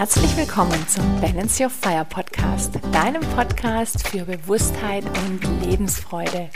Herzlich 0.00 0.34
willkommen 0.34 0.88
zum 0.88 1.04
Balance 1.20 1.62
Your 1.62 1.68
Fire 1.68 2.06
Podcast, 2.08 2.72
deinem 2.90 3.20
Podcast 3.36 4.08
für 4.08 4.24
Bewusstheit 4.24 5.04
und 5.04 5.42
Lebensfreude. 5.62 6.48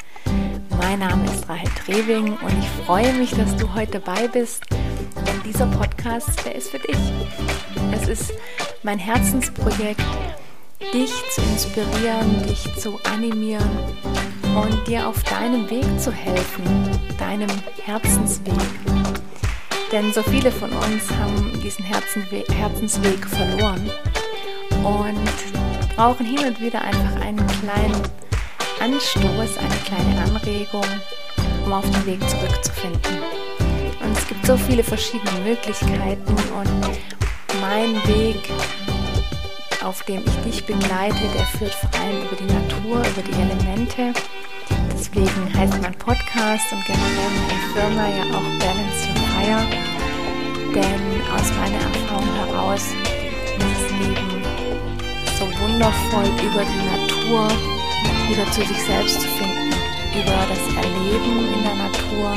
Mein 0.78 1.00
Name 1.00 1.26
ist 1.26 1.46
Rahel 1.46 1.68
Trewing 1.84 2.38
und 2.38 2.58
ich 2.58 2.86
freue 2.86 3.12
mich, 3.12 3.32
dass 3.32 3.54
du 3.56 3.74
heute 3.74 4.00
dabei 4.00 4.28
bist, 4.28 4.64
denn 4.70 5.42
dieser 5.44 5.66
Podcast, 5.66 6.42
der 6.46 6.54
ist 6.54 6.70
für 6.70 6.78
dich. 6.78 6.96
Es 7.92 8.08
ist 8.08 8.32
mein 8.82 8.98
Herzensprojekt, 8.98 10.00
dich 10.94 11.12
zu 11.34 11.42
inspirieren, 11.42 12.46
dich 12.48 12.66
zu 12.78 12.98
animieren 13.04 13.68
und 14.56 14.88
dir 14.88 15.06
auf 15.06 15.22
deinem 15.24 15.68
Weg 15.68 15.84
zu 16.00 16.10
helfen, 16.10 16.64
deinem 17.18 17.50
Herzensweg. 17.84 18.54
Denn 19.94 20.12
so 20.12 20.24
viele 20.24 20.50
von 20.50 20.72
uns 20.72 21.08
haben 21.20 21.60
diesen 21.62 21.84
Herzensweg 21.84 23.24
verloren 23.28 23.88
und 24.82 25.94
brauchen 25.94 26.26
hin 26.26 26.48
und 26.48 26.60
wieder 26.60 26.82
einfach 26.82 27.20
einen 27.20 27.46
kleinen 27.46 28.02
Anstoß, 28.80 29.56
eine 29.56 29.76
kleine 29.84 30.20
Anregung, 30.22 30.84
um 31.64 31.72
auf 31.72 31.88
den 31.88 32.06
Weg 32.06 32.28
zurückzufinden. 32.28 33.18
Und 34.02 34.18
es 34.18 34.26
gibt 34.26 34.44
so 34.44 34.56
viele 34.56 34.82
verschiedene 34.82 35.38
Möglichkeiten 35.44 36.34
und 36.58 36.98
mein 37.60 37.94
Weg, 38.08 38.50
auf 39.84 40.02
dem 40.02 40.24
ich 40.26 40.52
dich 40.52 40.66
begleite, 40.66 41.22
der 41.36 41.46
führt 41.56 41.74
vor 41.74 41.90
allem 42.00 42.20
über 42.22 42.34
die 42.34 42.52
Natur, 42.52 42.98
über 42.98 43.22
die 43.22 43.40
Elemente. 43.40 44.12
Deswegen 44.92 45.54
heißt 45.56 45.80
mein 45.80 45.94
Podcast 45.94 46.72
und 46.72 46.84
generell 46.84 47.30
meine 47.46 47.72
Firma 47.72 48.08
ja 48.08 48.36
auch 48.36 48.58
Balance 48.58 49.08
Your 49.08 49.23
Fire. 49.44 49.66
Denn 50.74 51.22
aus 51.32 51.52
meiner 51.58 51.76
Erfahrung 51.76 52.34
heraus 52.34 52.82
ist 52.82 52.94
das 53.58 53.90
Leben 54.00 54.42
so 55.38 55.44
wundervoll 55.60 56.24
über 56.42 56.64
die 56.64 56.84
Natur 56.90 57.48
wieder 58.28 58.50
zu 58.50 58.62
sich 58.62 58.82
selbst 58.82 59.20
zu 59.20 59.28
finden, 59.28 59.74
über 60.14 60.46
das 60.48 60.84
Erleben 60.84 61.54
in 61.54 61.62
der 61.62 61.74
Natur, 61.74 62.32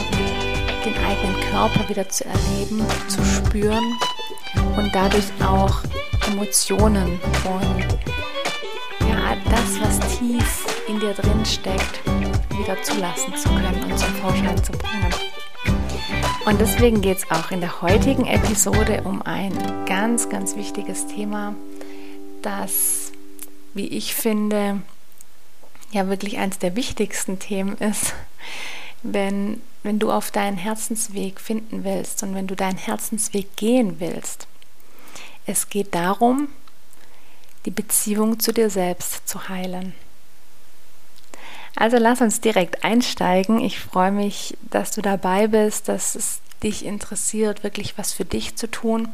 den 0.85 0.93
eigenen 1.05 1.39
Körper 1.49 1.87
wieder 1.89 2.07
zu 2.09 2.25
erleben, 2.25 2.85
zu 3.07 3.23
spüren 3.23 3.95
und 4.75 4.93
dadurch 4.93 5.31
auch 5.45 5.81
Emotionen 6.27 7.19
und 7.45 7.87
ja, 9.07 9.37
das, 9.45 9.79
was 9.81 10.17
tief 10.17 10.65
in 10.87 10.99
dir 10.99 11.13
drin 11.13 11.45
steckt, 11.45 12.01
wieder 12.57 12.81
zulassen 12.83 13.35
zu 13.35 13.49
können 13.49 13.83
und 13.89 13.97
zum 13.97 14.13
Vorschein 14.15 14.61
zu 14.63 14.73
bringen. 14.73 15.36
Und 16.47 16.61
deswegen 16.61 17.01
geht 17.01 17.17
es 17.17 17.29
auch 17.29 17.51
in 17.51 17.59
der 17.59 17.81
heutigen 17.81 18.25
Episode 18.25 19.01
um 19.03 19.21
ein 19.21 19.51
ganz, 19.85 20.29
ganz 20.29 20.55
wichtiges 20.55 21.05
Thema, 21.05 21.55
das, 22.41 23.11
wie 23.73 23.87
ich 23.87 24.15
finde, 24.15 24.81
ja 25.91 26.07
wirklich 26.07 26.37
eines 26.37 26.57
der 26.57 26.77
wichtigsten 26.77 27.39
Themen 27.39 27.75
ist, 27.79 28.13
wenn, 29.03 29.61
wenn 29.83 29.99
du 29.99 30.09
auf 30.09 30.31
deinen 30.31 30.55
Herzensweg 30.55 31.41
finden 31.41 31.83
willst 31.83 32.23
und 32.23 32.33
wenn 32.33 32.47
du 32.47 32.55
deinen 32.55 32.77
Herzensweg 32.77 33.57
gehen 33.57 33.99
willst. 33.99 34.47
Es 35.45 35.67
geht 35.67 35.93
darum, 35.93 36.47
die 37.65 37.71
Beziehung 37.71 38.39
zu 38.39 38.53
dir 38.53 38.69
selbst 38.69 39.27
zu 39.27 39.49
heilen. 39.49 39.95
Also 41.79 41.97
lass 41.97 42.21
uns 42.21 42.41
direkt 42.41 42.83
einsteigen. 42.83 43.59
Ich 43.59 43.79
freue 43.79 44.11
mich, 44.11 44.57
dass 44.71 44.89
du 44.89 45.03
dabei 45.03 45.45
bist, 45.45 45.87
dass 45.87 46.15
es 46.15 46.39
dich 46.63 46.83
interessiert, 46.83 47.63
wirklich 47.63 47.99
was 47.99 48.13
für 48.13 48.25
dich 48.25 48.55
zu 48.55 48.65
tun. 48.65 49.09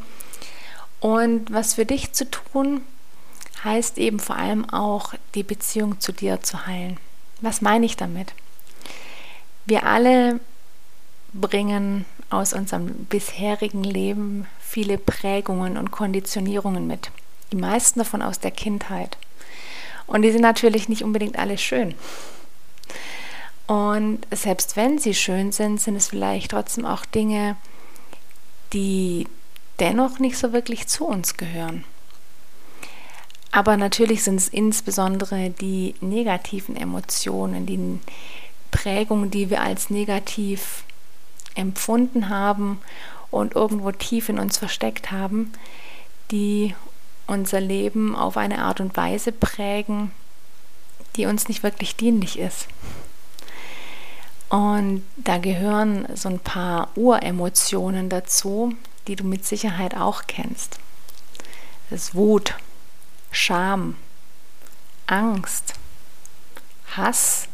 Und 1.02 1.52
was 1.52 1.74
für 1.74 1.86
dich 1.86 2.14
zu 2.14 2.32
tun, 2.32 2.80
heißt 3.66 3.98
eben 3.98 4.18
vor 4.18 4.38
allem 4.38 4.70
auch 4.70 5.14
die 5.36 5.44
Beziehung 5.44 6.00
zu 6.00 6.14
dir 6.14 6.42
zu 6.42 6.66
heilen. 6.66 6.98
Was 7.42 7.60
meine 7.60 7.86
ich 7.86 7.98
damit? 7.98 8.34
Wir 9.66 9.86
alle 9.86 10.40
bringen 11.34 12.06
aus 12.30 12.54
unserem 12.54 12.94
bisherigen 13.10 13.84
Leben 13.84 14.48
viele 14.62 14.98
Prägungen 14.98 15.76
und 15.76 15.92
Konditionierungen 15.92 16.88
mit. 16.88 17.12
Die 17.52 17.58
meisten 17.58 18.00
davon 18.00 18.22
aus 18.22 18.40
der 18.40 18.52
Kindheit. 18.52 19.18
Und 20.08 20.22
die 20.22 20.32
sind 20.32 20.42
natürlich 20.42 20.88
nicht 20.88 21.04
unbedingt 21.04 21.38
alle 21.38 21.58
schön. 21.58 21.94
Und 23.68 24.20
selbst 24.32 24.76
wenn 24.76 24.98
sie 25.00 25.14
schön 25.14 25.52
sind, 25.52 25.80
sind 25.80 25.96
es 25.96 26.08
vielleicht 26.08 26.52
trotzdem 26.52 26.86
auch 26.86 27.06
Dinge, 27.06 27.56
die 28.74 29.28
dennoch 29.80 30.20
nicht 30.20 30.38
so 30.38 30.54
wirklich 30.54 30.88
zu 30.88 31.06
uns 31.06 31.38
gehören. 31.38 31.86
Aber 33.52 33.78
natürlich 33.78 34.24
sind 34.24 34.38
es 34.38 34.48
insbesondere 34.48 35.52
die 35.52 35.94
negativen 36.02 36.76
Emotionen, 36.76 37.66
die 37.66 38.00
Prägungen, 38.72 39.30
die 39.30 39.50
wir 39.52 39.62
als 39.62 39.92
negativ 39.92 40.84
empfunden 41.54 42.30
haben 42.30 42.82
und 43.30 43.56
irgendwo 43.56 43.92
tief 43.92 44.30
in 44.30 44.40
uns 44.40 44.58
versteckt 44.58 45.12
haben, 45.12 45.54
die 46.32 46.74
unser 47.28 47.62
Leben 47.62 48.16
auf 48.16 48.38
eine 48.38 48.60
Art 48.60 48.80
und 48.80 48.98
Weise 48.98 49.32
prägen, 49.32 50.12
die 51.16 51.26
uns 51.26 51.48
nicht 51.48 51.64
wirklich 51.64 51.96
dienlich 51.96 52.40
ist. 52.40 52.68
Und 54.50 55.04
da 55.18 55.40
gehören 55.40 56.08
so 56.16 56.30
ein 56.30 56.40
paar 56.40 56.90
Uremotionen 56.96 58.10
dazu, 58.10 58.76
die 59.08 59.16
du 59.16 59.24
mit 59.24 59.46
Sicherheit 59.46 59.96
auch 59.96 60.24
kennst. 60.28 60.78
Das 61.90 62.04
ist 62.04 62.16
Wut, 62.16 62.56
Scham, 63.32 63.96
Angst, 65.08 65.74
Hass. 66.96 67.48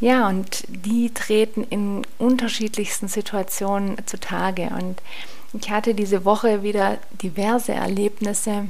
Ja, 0.00 0.28
und 0.28 0.64
die 0.68 1.12
treten 1.12 1.62
in 1.62 2.06
unterschiedlichsten 2.18 3.06
Situationen 3.06 4.04
zutage. 4.06 4.70
Und 4.70 5.00
ich 5.52 5.70
hatte 5.70 5.94
diese 5.94 6.24
Woche 6.24 6.62
wieder 6.62 6.98
diverse 7.22 7.72
Erlebnisse 7.72 8.68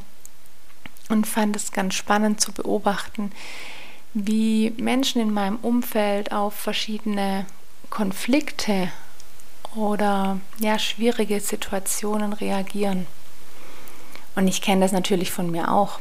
und 1.11 1.27
fand 1.27 1.57
es 1.57 1.73
ganz 1.73 1.95
spannend 1.95 2.41
zu 2.41 2.53
beobachten, 2.53 3.33
wie 4.15 4.73
Menschen 4.77 5.21
in 5.21 5.33
meinem 5.33 5.57
Umfeld 5.57 6.33
auf 6.33 6.55
verschiedene 6.55 7.47
Konflikte 7.91 8.91
oder 9.75 10.41
ja, 10.59 10.79
schwierige 10.79 11.41
Situationen 11.41 12.33
reagieren. 12.33 13.07
Und 14.35 14.49
ich 14.49 14.63
kenne 14.63 14.83
das 14.83 14.93
natürlich 14.93 15.31
von 15.31 15.51
mir 15.51 15.73
auch. 15.73 16.01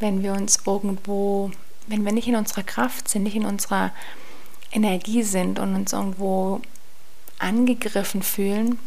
Wenn 0.00 0.22
wir 0.22 0.32
uns 0.32 0.60
irgendwo, 0.66 1.50
wenn 1.86 2.04
wir 2.04 2.12
nicht 2.12 2.28
in 2.28 2.36
unserer 2.36 2.62
Kraft 2.62 3.08
sind, 3.08 3.24
nicht 3.24 3.36
in 3.36 3.46
unserer 3.46 3.92
Energie 4.70 5.22
sind 5.22 5.58
und 5.58 5.74
uns 5.74 5.92
irgendwo 5.92 6.60
angegriffen 7.38 8.22
fühlen, 8.22 8.78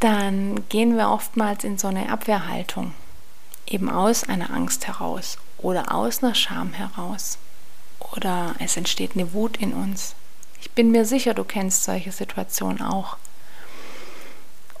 dann 0.00 0.66
gehen 0.68 0.96
wir 0.96 1.10
oftmals 1.10 1.62
in 1.62 1.78
so 1.78 1.88
eine 1.88 2.10
Abwehrhaltung, 2.10 2.94
eben 3.66 3.90
aus 3.90 4.24
einer 4.24 4.50
Angst 4.50 4.86
heraus 4.86 5.38
oder 5.58 5.94
aus 5.94 6.22
einer 6.22 6.34
Scham 6.34 6.72
heraus. 6.72 7.38
Oder 8.16 8.54
es 8.58 8.76
entsteht 8.76 9.12
eine 9.14 9.32
Wut 9.34 9.58
in 9.58 9.72
uns. 9.72 10.14
Ich 10.60 10.70
bin 10.72 10.90
mir 10.90 11.04
sicher, 11.04 11.34
du 11.34 11.44
kennst 11.44 11.84
solche 11.84 12.12
Situationen 12.12 12.82
auch. 12.82 13.18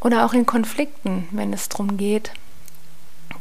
Oder 0.00 0.24
auch 0.24 0.32
in 0.32 0.46
Konflikten, 0.46 1.28
wenn 1.30 1.52
es 1.52 1.68
darum 1.68 1.98
geht, 1.98 2.32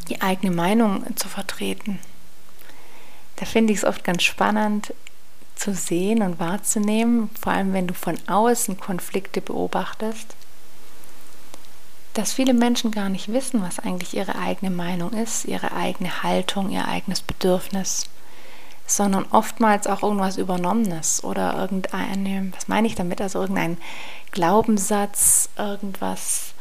die 0.09 0.21
eigene 0.21 0.53
Meinung 0.53 1.05
zu 1.15 1.29
vertreten. 1.29 1.99
Da 3.37 3.45
finde 3.45 3.71
ich 3.71 3.79
es 3.79 3.85
oft 3.85 4.03
ganz 4.03 4.23
spannend 4.23 4.93
zu 5.55 5.73
sehen 5.73 6.21
und 6.21 6.39
wahrzunehmen, 6.39 7.29
vor 7.39 7.53
allem 7.53 7.73
wenn 7.73 7.87
du 7.87 7.93
von 7.93 8.17
außen 8.27 8.77
Konflikte 8.79 9.41
beobachtest, 9.41 10.35
dass 12.19 12.33
viele 12.33 12.53
Menschen 12.53 12.91
gar 12.91 13.07
nicht 13.07 13.31
wissen, 13.31 13.61
was 13.61 13.79
eigentlich 13.79 14.13
ihre 14.13 14.35
eigene 14.35 14.69
Meinung 14.69 15.13
ist, 15.13 15.45
ihre 15.45 15.71
eigene 15.71 16.21
Haltung, 16.21 16.69
ihr 16.69 16.85
eigenes 16.85 17.21
Bedürfnis, 17.21 18.07
sondern 18.85 19.25
oftmals 19.31 19.87
auch 19.87 20.03
irgendwas 20.03 20.35
Übernommenes 20.35 21.23
oder 21.23 21.55
irgendeine, 21.55 22.51
was 22.53 22.67
meine 22.67 22.87
ich 22.87 22.95
damit, 22.95 23.21
also 23.21 23.39
irgendein 23.39 23.77
Glaubenssatz, 24.31 25.47
irgendwas, 25.57 26.53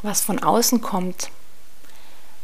was 0.00 0.22
von 0.22 0.42
außen 0.42 0.80
kommt, 0.80 1.28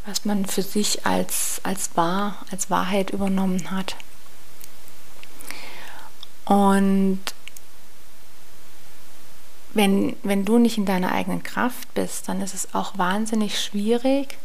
was 0.05 0.27
man 0.27 0.45
für 0.45 0.63
sich 0.63 1.07
als, 1.07 1.63
als 1.63 1.97
wahr, 1.97 2.37
als 2.51 2.69
Wahrheit 2.69 3.09
übernommen 3.09 3.71
hat. 3.71 3.97
Und 6.45 7.21
wenn, 9.75 10.17
wenn 10.23 10.45
du 10.45 10.59
nicht 10.59 10.79
in 10.79 10.87
deiner 10.87 11.13
eigenen 11.13 11.43
Kraft 11.43 11.93
bist, 11.95 12.29
dann 12.29 12.41
ist 12.41 12.55
es 12.55 12.75
auch 12.75 12.97
wahnsinnig 12.97 13.61
schwierig, 13.61 14.39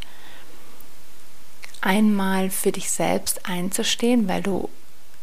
einmal 1.80 2.50
für 2.50 2.72
dich 2.72 2.90
selbst 2.90 3.46
einzustehen, 3.46 4.28
weil 4.28 4.42
du 4.42 4.68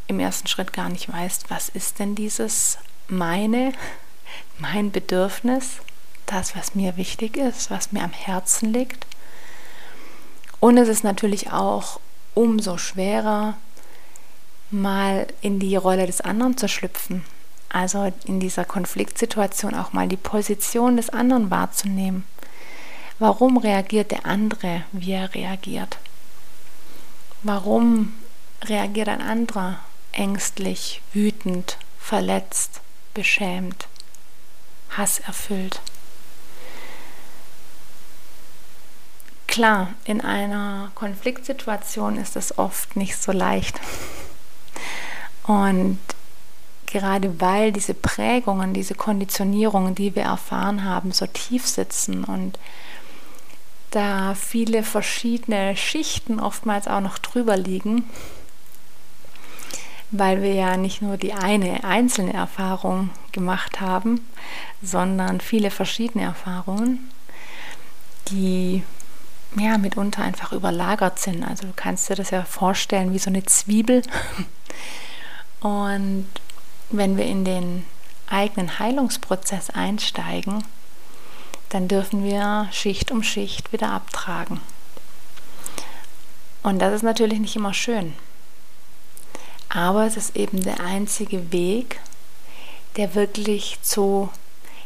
im 0.08 0.20
ersten 0.20 0.48
Schritt 0.48 0.74
gar 0.74 0.90
nicht 0.90 1.12
weißt, 1.12 1.50
was 1.50 1.70
ist 1.70 2.00
denn 2.00 2.16
dieses 2.16 2.78
meine, 3.08 3.74
mein 4.60 4.92
Bedürfnis, 4.92 5.78
das, 6.26 6.56
was 6.56 6.76
mir 6.76 6.98
wichtig 6.98 7.38
ist, 7.38 7.72
was 7.72 7.92
mir 7.92 8.04
am 8.04 8.14
Herzen 8.14 8.74
liegt. 8.74 9.06
Und 10.60 10.78
es 10.78 10.88
ist 10.88 11.04
natürlich 11.04 11.52
auch 11.52 12.00
umso 12.34 12.78
schwerer, 12.78 13.58
mal 14.70 15.28
in 15.42 15.60
die 15.60 15.76
Rolle 15.76 16.06
des 16.06 16.22
anderen 16.22 16.58
zu 16.58 16.70
schlüpfen. 16.70 17.26
Also 17.74 18.12
in 18.26 18.42
dieser 18.42 18.66
Konfliktsituation 18.66 19.76
auch 19.76 19.94
mal 19.94 20.10
die 20.10 20.18
Position 20.18 20.98
des 20.98 21.10
anderen 21.10 21.50
wahrzunehmen. 21.50 22.26
Warum 23.18 23.58
reagiert 23.58 24.12
der 24.12 24.26
andere, 24.26 24.84
wie 24.92 25.14
er 25.14 25.34
reagiert? 25.34 25.98
Warum 27.44 28.14
reagiert 28.64 29.08
ein 29.08 29.22
anderer 29.22 29.80
ängstlich, 30.12 31.02
wütend, 31.14 31.78
verletzt, 31.98 32.82
beschämt, 33.14 33.88
hasserfüllt? 34.90 35.80
Klar, 39.48 39.94
in 40.04 40.20
einer 40.20 40.92
Konfliktsituation 40.96 42.18
ist 42.18 42.36
es 42.36 42.58
oft 42.58 42.98
nicht 42.98 43.18
so 43.18 43.32
leicht. 43.32 43.80
Und 45.44 46.00
gerade 46.92 47.40
weil 47.40 47.72
diese 47.72 47.94
Prägungen, 47.94 48.74
diese 48.74 48.96
Konditionierungen, 48.96 49.96
die 49.96 50.16
wir 50.16 50.24
erfahren 50.24 50.84
haben, 50.84 51.12
so 51.12 51.26
tief 51.26 51.68
sitzen 51.68 52.24
und 52.24 52.60
da 53.92 54.36
viele 54.36 54.84
verschiedene 54.84 55.76
Schichten 55.76 56.40
oftmals 56.40 56.88
auch 56.88 57.02
noch 57.02 57.18
drüber 57.18 57.58
liegen, 57.58 58.10
weil 60.12 60.42
wir 60.42 60.54
ja 60.54 60.78
nicht 60.78 61.02
nur 61.02 61.18
die 61.18 61.34
eine 61.34 61.84
einzelne 61.84 62.34
Erfahrung 62.34 63.10
gemacht 63.32 63.82
haben, 63.82 64.26
sondern 64.82 65.42
viele 65.42 65.72
verschiedene 65.72 66.24
Erfahrungen, 66.24 67.10
die 68.30 68.84
ja 69.58 69.78
mitunter 69.78 70.24
einfach 70.24 70.54
überlagert 70.54 71.20
sind. 71.20 71.44
Also 71.44 71.68
du 71.68 71.74
kannst 71.76 72.10
dir 72.10 72.16
das 72.16 72.30
ja 72.30 72.44
vorstellen 72.44 73.14
wie 73.14 73.20
so 73.20 73.30
eine 73.30 73.44
Zwiebel. 73.44 74.02
Und 75.62 76.28
wenn 76.98 77.18
wir 77.18 77.26
in 77.26 77.46
den 77.46 77.86
eigenen 78.28 78.80
Heilungsprozess 78.80 79.70
einsteigen, 79.70 80.64
dann 81.70 81.88
dürfen 81.88 82.24
wir 82.24 82.68
Schicht 82.72 83.12
um 83.12 83.24
Schicht 83.24 83.72
wieder 83.72 83.92
abtragen. 83.92 84.62
Und 86.64 86.80
das 86.80 86.94
ist 86.94 87.04
natürlich 87.04 87.40
nicht 87.40 87.56
immer 87.56 87.74
schön. 87.74 88.14
Aber 89.70 90.06
es 90.06 90.18
ist 90.18 90.36
eben 90.36 90.62
der 90.64 90.82
einzige 90.82 91.52
Weg, 91.52 92.00
der 92.98 93.16
wirklich 93.16 93.80
zu, 93.82 94.30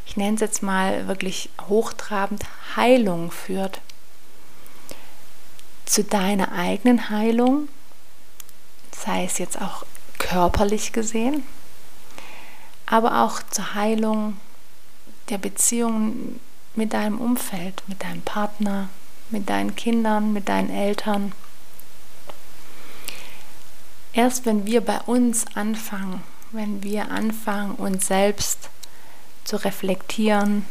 ich 0.06 0.16
nenne 0.16 0.36
es 0.36 0.42
jetzt 0.42 0.62
mal 0.62 1.08
wirklich 1.08 1.50
hochtrabend, 1.68 2.44
Heilung 2.76 3.32
führt. 3.32 3.82
Zu 5.86 6.04
deiner 6.04 6.52
eigenen 6.52 7.10
Heilung, 7.10 7.68
sei 8.92 9.26
es 9.26 9.38
jetzt 9.40 9.60
auch 9.60 9.86
körperlich 10.20 10.92
gesehen, 10.92 11.44
aber 12.86 13.24
auch 13.24 13.42
zur 13.50 13.74
Heilung 13.74 14.38
der 15.30 15.38
Beziehungen 15.38 16.40
mit 16.76 16.94
deinem 16.94 17.20
Umfeld, 17.20 17.84
mit 17.88 18.04
deinem 18.04 18.22
Partner, 18.22 18.90
mit 19.30 19.50
deinen 19.50 19.76
Kindern, 19.76 20.34
mit 20.34 20.50
deinen 20.50 20.70
Eltern. 20.70 21.32
Erst 24.14 24.46
wenn 24.46 24.66
wir 24.66 24.82
bei 24.82 25.00
uns 25.02 25.46
anfangen, 25.56 26.24
wenn 26.52 26.84
wir 26.84 27.12
anfangen, 27.12 27.76
uns 27.76 28.08
selbst 28.08 28.70
zu 29.44 29.58
reflektieren, 29.58 30.66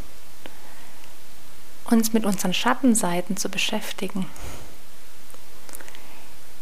uns 1.85 2.13
mit 2.13 2.25
unseren 2.25 2.55
Schattenseiten 2.55 3.37
zu 3.37 3.49
beschäftigen, 3.49 4.27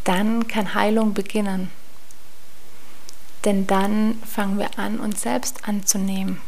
dann 0.04 0.48
kann 0.48 0.74
Heilung 0.74 1.14
beginnen. 1.14 1.70
Denn 3.44 3.66
dann 3.66 4.22
fangen 4.24 4.58
wir 4.58 4.78
an, 4.78 5.00
uns 5.00 5.22
selbst 5.22 5.68
anzunehmen. 5.68 6.40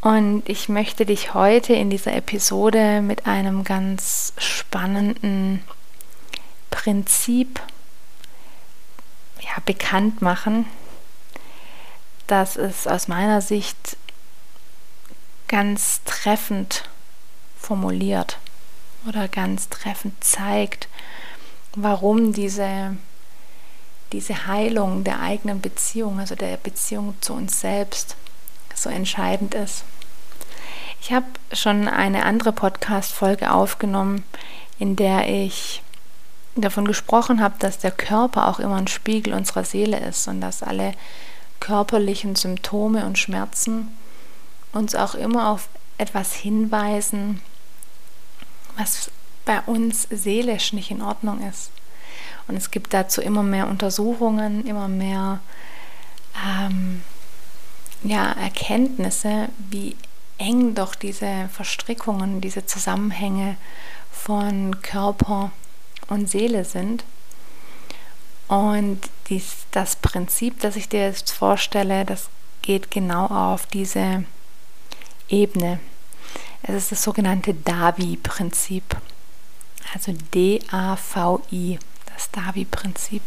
Und 0.00 0.48
ich 0.48 0.68
möchte 0.68 1.06
dich 1.06 1.32
heute 1.32 1.72
in 1.72 1.88
dieser 1.88 2.14
Episode 2.14 3.00
mit 3.00 3.26
einem 3.26 3.64
ganz 3.64 4.34
spannenden 4.36 5.64
Prinzip 6.70 7.60
ja, 9.40 9.62
bekannt 9.64 10.20
machen, 10.20 10.66
das 12.26 12.56
es 12.56 12.86
aus 12.86 13.08
meiner 13.08 13.40
Sicht 13.40 13.96
ganz 15.48 16.02
treffend 16.04 16.88
formuliert 17.56 18.38
oder 19.08 19.28
ganz 19.28 19.68
treffend 19.68 20.22
zeigt, 20.22 20.88
warum 21.74 22.32
diese, 22.32 22.96
diese 24.12 24.46
Heilung 24.46 25.04
der 25.04 25.20
eigenen 25.20 25.60
Beziehung, 25.60 26.20
also 26.20 26.34
der 26.34 26.56
Beziehung 26.56 27.14
zu 27.20 27.32
uns 27.32 27.60
selbst, 27.60 28.16
so 28.74 28.90
entscheidend 28.90 29.54
ist. 29.54 29.84
Ich 31.00 31.12
habe 31.12 31.26
schon 31.52 31.88
eine 31.88 32.24
andere 32.24 32.52
Podcast-Folge 32.52 33.52
aufgenommen, 33.52 34.24
in 34.78 34.96
der 34.96 35.28
ich 35.28 35.82
davon 36.56 36.86
gesprochen 36.86 37.42
habe, 37.42 37.56
dass 37.58 37.78
der 37.78 37.90
Körper 37.90 38.48
auch 38.48 38.58
immer 38.58 38.76
ein 38.76 38.86
Spiegel 38.86 39.34
unserer 39.34 39.64
Seele 39.64 39.98
ist 39.98 40.28
und 40.28 40.40
dass 40.40 40.62
alle 40.62 40.94
körperlichen 41.60 42.36
Symptome 42.36 43.06
und 43.06 43.18
Schmerzen 43.18 43.96
uns 44.72 44.94
auch 44.94 45.14
immer 45.14 45.48
auf 45.50 45.68
etwas 45.98 46.34
hinweisen, 46.34 47.40
was 48.76 49.10
bei 49.44 49.60
uns 49.62 50.08
seelisch 50.10 50.72
nicht 50.72 50.90
in 50.90 51.02
Ordnung 51.02 51.46
ist. 51.48 51.70
Und 52.46 52.56
es 52.56 52.70
gibt 52.70 52.92
dazu 52.92 53.20
immer 53.20 53.42
mehr 53.42 53.68
Untersuchungen, 53.68 54.66
immer 54.66 54.88
mehr 54.88 55.40
ähm, 56.46 57.02
ja, 58.02 58.32
Erkenntnisse, 58.32 59.48
wie 59.70 59.96
eng 60.38 60.74
doch 60.74 60.94
diese 60.94 61.48
Verstrickungen, 61.52 62.40
diese 62.40 62.66
Zusammenhänge 62.66 63.56
von 64.10 64.82
Körper 64.82 65.52
und 66.08 66.28
Seele 66.28 66.64
sind. 66.64 67.04
Und 68.48 69.00
dies, 69.28 69.66
das 69.70 69.96
Prinzip, 69.96 70.60
das 70.60 70.76
ich 70.76 70.88
dir 70.88 71.06
jetzt 71.06 71.30
vorstelle, 71.30 72.04
das 72.04 72.28
geht 72.62 72.90
genau 72.90 73.26
auf 73.26 73.66
diese 73.66 74.24
Ebene. 75.28 75.80
Es 76.62 76.74
ist 76.74 76.92
das 76.92 77.02
sogenannte 77.02 77.54
Davi-Prinzip. 77.54 78.96
Also 79.92 80.12
D-A-V-I, 80.34 81.78
das 82.14 82.30
Davi-Prinzip. 82.30 83.22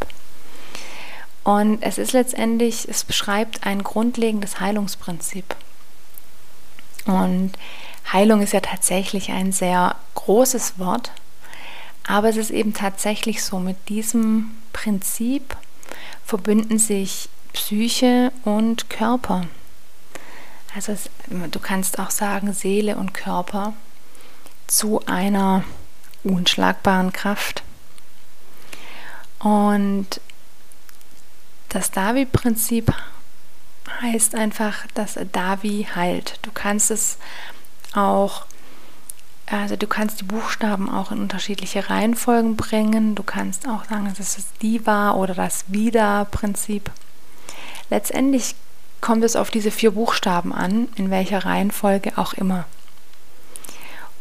Und 1.44 1.82
es 1.82 1.98
ist 1.98 2.13
letztendlich, 2.13 2.88
es 2.89 3.03
beschreibt 3.03 3.65
ein 3.65 3.84
grundlegendes 3.84 4.60
Heilungsprinzip. 4.60 5.56
Und 7.06 7.53
Heilung 8.12 8.41
ist 8.41 8.53
ja 8.53 8.60
tatsächlich 8.60 9.32
ein 9.32 9.51
sehr 9.51 9.96
großes 10.15 10.77
Wort, 10.77 11.12
aber 12.06 12.29
es 12.29 12.38
ist 12.38 12.51
eben 12.51 12.74
tatsächlich 12.74 13.44
so, 13.44 13.60
mit 13.60 13.89
diesem 13.89 14.51
Prinzip 14.74 15.56
verbünden 16.25 16.79
sich 16.79 17.29
Psyche 17.53 18.32
und 18.44 18.89
Körper. 18.89 19.46
Also 20.75 20.91
es, 20.91 21.10
du 21.27 21.60
kannst 21.60 22.00
auch 22.00 22.12
sagen 22.12 22.53
Seele 22.53 22.98
und 22.98 23.13
Körper 23.13 23.74
zu 24.67 25.06
einer 25.06 25.63
unschlagbaren 26.24 27.13
Kraft. 27.13 27.63
Und 29.48 30.20
das 31.70 31.92
Davi-Prinzip 31.92 32.92
heißt 34.01 34.36
einfach, 34.36 34.86
dass 34.94 35.18
Davi 35.32 35.88
heilt. 35.96 36.38
Du 36.42 36.51
kannst 36.51 36.92
es 36.92 37.18
auch, 37.94 38.46
also 39.46 39.77
du 39.77 39.88
kannst 39.88 40.20
die 40.20 40.25
Buchstaben 40.25 40.89
auch 40.89 41.13
in 41.13 41.22
unterschiedliche 41.22 41.89
Reihenfolgen 41.89 42.58
bringen. 42.58 43.16
Du 43.16 43.24
kannst 43.24 43.70
auch 43.70 43.86
sagen, 43.86 44.08
es 44.12 44.20
ist 44.20 44.38
das 44.38 44.54
Diva 44.62 45.13
oder 45.13 45.34
das 45.34 45.63
Vida-Prinzip. 45.70 46.92
Letztendlich 47.89 48.54
kommt 49.00 49.24
es 49.24 49.38
auf 49.38 49.50
diese 49.50 49.72
vier 49.72 49.92
Buchstaben 49.92 50.51
an, 50.51 50.89
in 50.98 51.10
welcher 51.10 51.46
Reihenfolge 51.46 52.18
auch 52.18 52.34
immer. 52.34 52.66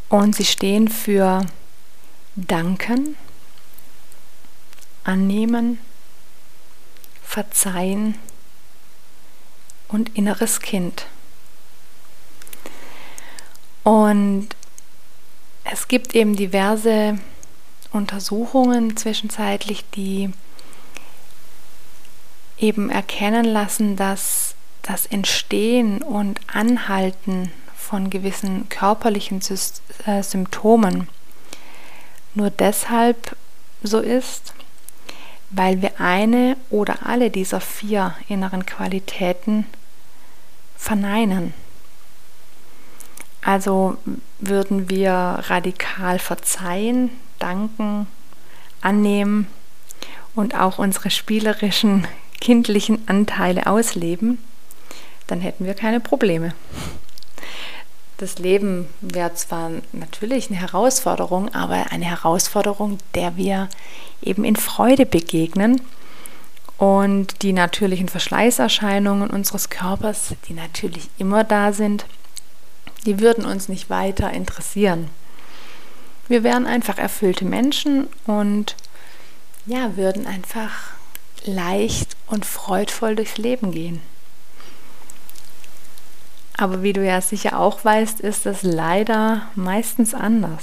Und 0.09 0.37
sie 0.37 0.45
stehen 0.45 0.87
für 0.87 1.45
Danken, 2.37 3.17
Annehmen, 5.07 5.79
Verzeihen, 7.23 8.17
und 9.89 10.17
inneres 10.17 10.61
Kind. 10.61 11.07
Und 13.85 14.49
es 15.65 15.89
gibt 15.89 16.15
eben 16.15 16.37
diverse 16.37 17.19
Untersuchungen 17.93 18.97
zwischenzeitlich, 18.97 19.85
die 19.95 20.31
eben 22.59 22.91
erkennen 22.91 23.45
lassen, 23.45 23.97
dass 23.97 24.55
das 24.83 25.07
Entstehen 25.07 26.03
und 26.03 26.41
Anhalten 26.53 27.53
von 27.77 28.11
gewissen 28.11 28.69
körperlichen 28.69 29.41
äh, 30.07 30.23
Symptomen 30.23 31.09
nur 32.35 32.51
deshalb 32.51 33.37
so 33.83 34.01
ist, 34.01 34.53
weil 35.51 35.83
wir 35.83 36.01
eine 36.01 36.57
oder 36.71 37.07
alle 37.07 37.31
dieser 37.31 37.61
vier 37.61 38.15
inneren 38.29 38.67
Qualitäten 38.67 39.67
verneinen. 40.77 41.55
Also 43.43 43.97
würden 44.41 44.91
wir 44.91 45.13
radikal 45.13 46.19
verzeihen, 46.19 47.11
danken, 47.39 48.09
annehmen 48.81 49.47
und 50.35 50.59
auch 50.59 50.79
unsere 50.79 51.11
spielerischen 51.11 52.07
kindlichen 52.41 53.09
Anteile 53.09 53.67
ausleben, 53.67 54.39
dann 55.27 55.41
hätten 55.41 55.65
wir 55.65 55.75
keine 55.75 56.01
Probleme. 56.01 56.55
Das 58.19 58.39
Leben 58.39 58.89
wäre 59.03 59.35
zwar 59.35 59.71
natürlich 59.93 60.51
eine 60.51 60.59
Herausforderung, 60.59 61.55
aber 61.55 61.91
eine 61.91 62.07
Herausforderung, 62.07 62.99
der 63.15 63.37
wir 63.37 63.69
eben 64.23 64.45
in 64.45 64.57
Freude 64.57 65.05
begegnen 65.05 65.83
und 66.79 67.43
die 67.43 67.53
natürlichen 67.53 68.09
Verschleißerscheinungen 68.09 69.29
unseres 69.29 69.69
Körpers, 69.69 70.35
die 70.49 70.55
natürlich 70.55 71.11
immer 71.19 71.45
da 71.45 71.73
sind, 71.75 72.07
die 73.05 73.21
würden 73.21 73.45
uns 73.45 73.69
nicht 73.69 73.91
weiter 73.91 74.33
interessieren. 74.33 75.11
Wir 76.29 76.43
wären 76.43 76.67
einfach 76.67 76.99
erfüllte 76.99 77.45
Menschen 77.45 78.09
und 78.27 78.77
ja, 79.67 79.97
würden 79.97 80.27
einfach 80.27 80.71
leicht 81.45 82.17
und 82.27 82.47
freudvoll 82.47 83.15
durchs 83.15 83.37
Leben 83.37 83.73
gehen. 83.73 84.01
Aber 86.57 86.83
wie 86.83 86.93
du 86.93 87.05
ja 87.05 87.21
sicher 87.21 87.59
auch 87.59 87.85
weißt, 87.85 88.21
ist 88.21 88.47
es 88.47 88.63
leider 88.63 89.43
meistens 89.55 90.15
anders. 90.15 90.63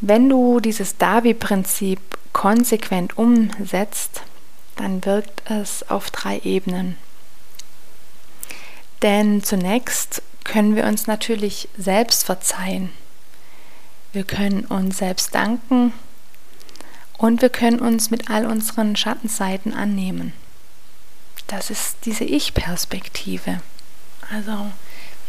Wenn 0.00 0.28
du 0.28 0.60
dieses 0.60 0.98
Davi-Prinzip 0.98 2.00
konsequent 2.32 3.18
umsetzt, 3.18 4.22
dann 4.76 5.04
wirkt 5.04 5.42
es 5.50 5.88
auf 5.88 6.10
drei 6.10 6.40
Ebenen. 6.44 6.96
Denn 9.02 9.42
zunächst 9.42 10.22
können 10.44 10.76
wir 10.76 10.84
uns 10.84 11.06
natürlich 11.06 11.68
selbst 11.76 12.24
verzeihen. 12.24 12.90
Wir 14.12 14.24
können 14.24 14.64
uns 14.66 14.98
selbst 14.98 15.34
danken 15.34 15.92
und 17.18 17.42
wir 17.42 17.48
können 17.48 17.80
uns 17.80 18.10
mit 18.10 18.30
all 18.30 18.46
unseren 18.46 18.94
Schattenseiten 18.94 19.74
annehmen 19.74 20.32
das 21.46 21.70
ist 21.70 21.96
diese 22.04 22.24
Ich-Perspektive. 22.24 23.60
Also 24.30 24.70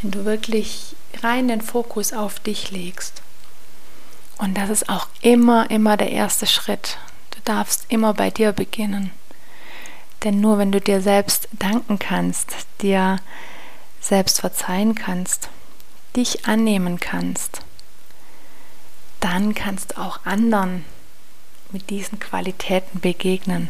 wenn 0.02 0.12
du 0.12 0.26
wirklich 0.26 0.96
rein 1.22 1.48
den 1.48 1.62
Fokus 1.62 2.14
auf 2.14 2.40
dich 2.40 2.72
legst. 2.72 3.22
Und 4.38 4.58
das 4.58 4.70
ist 4.70 4.90
auch 4.90 5.08
immer, 5.22 5.70
immer 5.72 5.98
der 5.98 6.12
erste 6.12 6.46
Schritt. 6.46 6.98
Du 7.32 7.40
darfst 7.46 7.86
immer 7.90 8.14
bei 8.14 8.30
dir 8.30 8.52
beginnen. 8.52 9.12
Denn 10.24 10.42
nur 10.42 10.58
wenn 10.58 10.72
du 10.72 10.82
dir 10.82 11.02
selbst 11.02 11.48
danken 11.54 12.00
kannst, 12.00 12.54
dir 12.82 13.20
selbst 14.02 14.42
verzeihen 14.42 14.96
kannst, 14.96 15.50
dich 16.16 16.46
annehmen 16.46 17.00
kannst, 17.00 17.62
dann 19.20 19.56
kannst 19.56 19.94
du 19.94 20.02
auch 20.02 20.20
anderen 20.26 20.86
mit 21.72 21.90
diesen 21.90 22.20
Qualitäten 22.20 23.00
begegnen. 23.00 23.70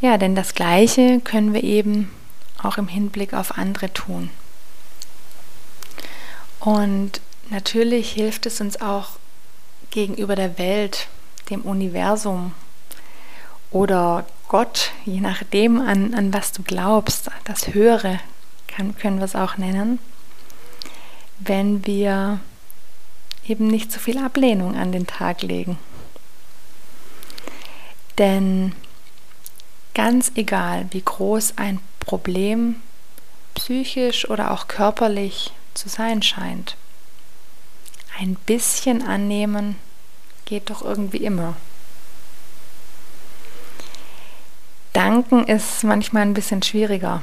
Ja, 0.00 0.18
denn 0.18 0.34
das 0.34 0.54
Gleiche 0.54 1.20
können 1.20 1.54
wir 1.54 1.64
eben 1.64 2.10
auch 2.62 2.78
im 2.78 2.88
Hinblick 2.88 3.32
auf 3.32 3.56
andere 3.58 3.92
tun. 3.92 4.30
Und 6.60 7.20
natürlich 7.50 8.12
hilft 8.12 8.46
es 8.46 8.60
uns 8.60 8.80
auch 8.80 9.10
gegenüber 9.90 10.36
der 10.36 10.58
Welt, 10.58 11.08
dem 11.48 11.62
Universum 11.62 12.52
oder 13.70 14.26
Gott, 14.48 14.92
je 15.04 15.20
nachdem, 15.20 15.80
an, 15.80 16.14
an 16.14 16.32
was 16.32 16.52
du 16.52 16.62
glaubst, 16.62 17.30
das 17.44 17.68
Höhere 17.68 18.20
kann, 18.66 18.96
können 18.96 19.18
wir 19.18 19.24
es 19.24 19.34
auch 19.34 19.56
nennen, 19.56 19.98
wenn 21.38 21.86
wir 21.86 22.40
eben 23.46 23.66
nicht 23.66 23.92
so 23.92 23.98
viel 23.98 24.18
Ablehnung 24.18 24.76
an 24.76 24.92
den 24.92 25.06
Tag 25.06 25.42
legen. 25.42 25.78
Denn 28.18 28.72
Ganz 29.96 30.32
egal, 30.34 30.88
wie 30.90 31.00
groß 31.00 31.54
ein 31.56 31.80
Problem 32.00 32.82
psychisch 33.54 34.28
oder 34.28 34.50
auch 34.50 34.68
körperlich 34.68 35.52
zu 35.72 35.88
sein 35.88 36.22
scheint. 36.22 36.76
Ein 38.20 38.34
bisschen 38.44 39.00
annehmen 39.00 39.76
geht 40.44 40.68
doch 40.68 40.82
irgendwie 40.82 41.24
immer. 41.24 41.56
Danken 44.92 45.46
ist 45.46 45.82
manchmal 45.82 46.24
ein 46.24 46.34
bisschen 46.34 46.62
schwieriger 46.62 47.22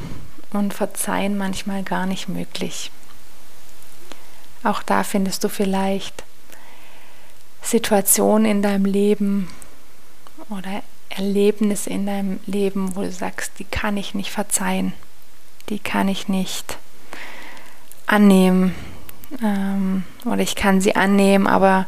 und 0.49 0.73
verzeihen 0.73 1.37
manchmal 1.37 1.83
gar 1.83 2.07
nicht 2.07 2.27
möglich. 2.27 2.89
Auch 4.63 4.81
da 4.81 5.03
findest 5.03 5.43
du 5.43 5.49
vielleicht 5.49 6.23
Situationen 7.61 8.45
in 8.49 8.63
deinem 8.63 8.85
Leben 8.85 9.47
oder 10.49 10.81
Erlebnisse 11.15 11.89
in 11.89 12.05
deinem 12.05 12.39
Leben, 12.45 12.95
wo 12.95 13.01
du 13.01 13.11
sagst, 13.11 13.59
die 13.59 13.65
kann 13.65 13.97
ich 13.97 14.13
nicht 14.13 14.31
verzeihen, 14.31 14.93
die 15.69 15.79
kann 15.79 16.07
ich 16.07 16.27
nicht 16.27 16.77
annehmen 18.05 18.75
ähm, 19.41 20.03
oder 20.25 20.39
ich 20.41 20.55
kann 20.55 20.81
sie 20.81 20.95
annehmen, 20.95 21.47
aber 21.47 21.85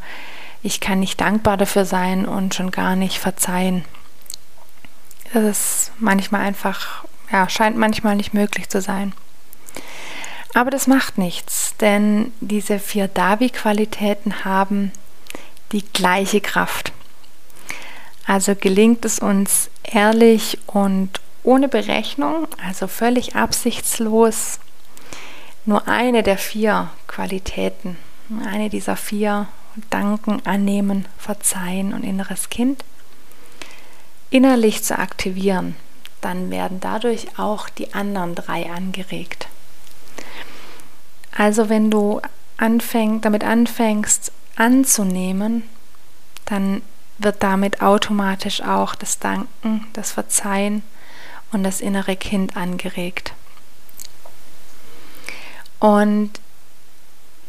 ich 0.64 0.80
kann 0.80 1.00
nicht 1.00 1.22
dankbar 1.22 1.58
dafür 1.58 1.86
sein 1.86 2.26
und 2.26 2.56
schon 2.56 2.72
gar 2.72 2.96
nicht 2.96 3.20
verzeihen. 3.20 3.86
Das 5.34 5.44
ist 5.44 5.92
manchmal 6.00 6.42
einfach, 6.42 7.06
ja, 7.32 7.50
scheint 7.50 7.78
manchmal 7.78 8.16
nicht 8.16 8.34
möglich 8.34 8.70
zu 8.70 8.82
sein. 8.82 9.14
Aber 10.54 10.72
das 10.72 10.88
macht 10.88 11.18
nichts, 11.18 11.76
denn 11.82 12.32
diese 12.40 12.80
vier 12.80 13.10
Davi-Qualitäten 13.10 14.46
haben 14.46 14.94
die 15.74 15.84
gleiche 15.84 16.40
Kraft. 16.40 16.94
Also 18.26 18.56
gelingt 18.56 19.06
es 19.06 19.20
uns 19.20 19.70
ehrlich 19.84 20.58
und 20.66 21.22
ohne 21.44 21.68
Berechnung, 21.68 22.48
also 22.66 22.88
völlig 22.88 23.36
absichtslos, 23.36 24.60
nur 25.66 25.88
eine 25.88 26.24
der 26.24 26.38
vier 26.38 26.90
Qualitäten, 27.08 27.98
eine 28.46 28.70
dieser 28.70 28.96
vier 28.96 29.48
Danken, 29.90 30.46
Annehmen, 30.46 31.06
Verzeihen 31.18 31.94
und 31.94 32.04
inneres 32.04 32.50
Kind 32.50 32.84
innerlich 34.30 34.84
zu 34.84 34.98
aktivieren, 34.98 35.76
dann 36.22 36.50
werden 36.50 36.80
dadurch 36.80 37.28
auch 37.38 37.70
die 37.70 37.94
anderen 37.94 38.36
drei 38.36 38.70
angeregt. 38.70 39.48
Also 41.38 41.70
wenn 41.70 41.92
du 41.92 42.22
anfäng, 42.58 43.22
damit 43.22 43.44
anfängst 43.44 44.32
anzunehmen, 44.56 45.64
dann 46.46 46.82
wird 47.18 47.42
damit 47.44 47.82
automatisch 47.82 48.62
auch 48.62 48.96
das 48.96 49.20
Danken, 49.20 49.88
das 49.94 50.12
Verzeihen 50.12 50.84
und 51.52 51.64
das 51.64 51.82
innere 51.82 52.16
Kind 52.16 52.58
angeregt. 52.58 53.34
Und 55.80 56.32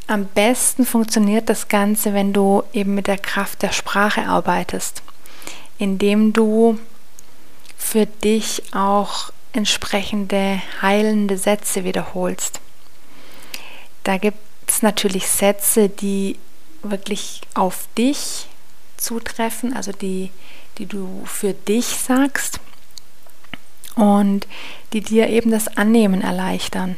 am 0.07 0.27
besten 0.27 0.87
funktioniert 0.87 1.49
das 1.49 1.69
Ganze, 1.69 2.15
wenn 2.15 2.33
du 2.33 2.63
eben 2.73 2.95
mit 2.95 3.09
der 3.09 3.19
Kraft 3.19 3.63
der 3.63 3.73
Sprache 3.73 4.27
arbeitest, 4.27 5.03
indem 5.79 6.33
du 6.33 6.79
für 7.77 8.07
dich 8.07 8.63
auch 8.73 9.33
entsprechende 9.53 10.61
heilende 10.81 11.39
Sätze 11.39 11.85
wiederholst. 11.85 12.61
Da 14.05 14.19
gibt 14.19 14.39
es 14.69 14.83
natürlich 14.83 15.29
Sätze, 15.29 15.89
die 15.89 16.39
wirklich 16.83 17.41
auf 17.55 17.89
dich 17.99 18.47
zutreffen, 18.97 19.75
also 19.75 19.93
die, 19.93 20.31
die 20.79 20.87
du 20.87 21.25
für 21.27 21.53
dich 21.53 21.87
sagst 21.87 22.61
und 23.95 24.47
die 24.93 25.01
dir 25.01 25.29
eben 25.29 25.51
das 25.51 25.77
Annehmen 25.77 26.23
erleichtern. 26.23 26.97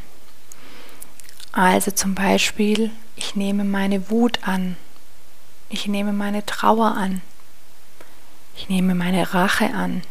Also 1.53 1.91
zum 1.91 2.15
Beispiel, 2.15 2.91
ich 3.17 3.35
nehme 3.35 3.65
meine 3.65 4.11
Wut 4.11 4.41
an, 4.43 4.77
ich 5.71 5.87
nehme 5.87 6.13
meine 6.13 6.45
Trauer 6.47 6.97
an, 6.97 7.21
ich 8.57 8.69
nehme 8.69 8.95
meine 8.95 9.35
Rache 9.35 9.73
an, 9.75 10.03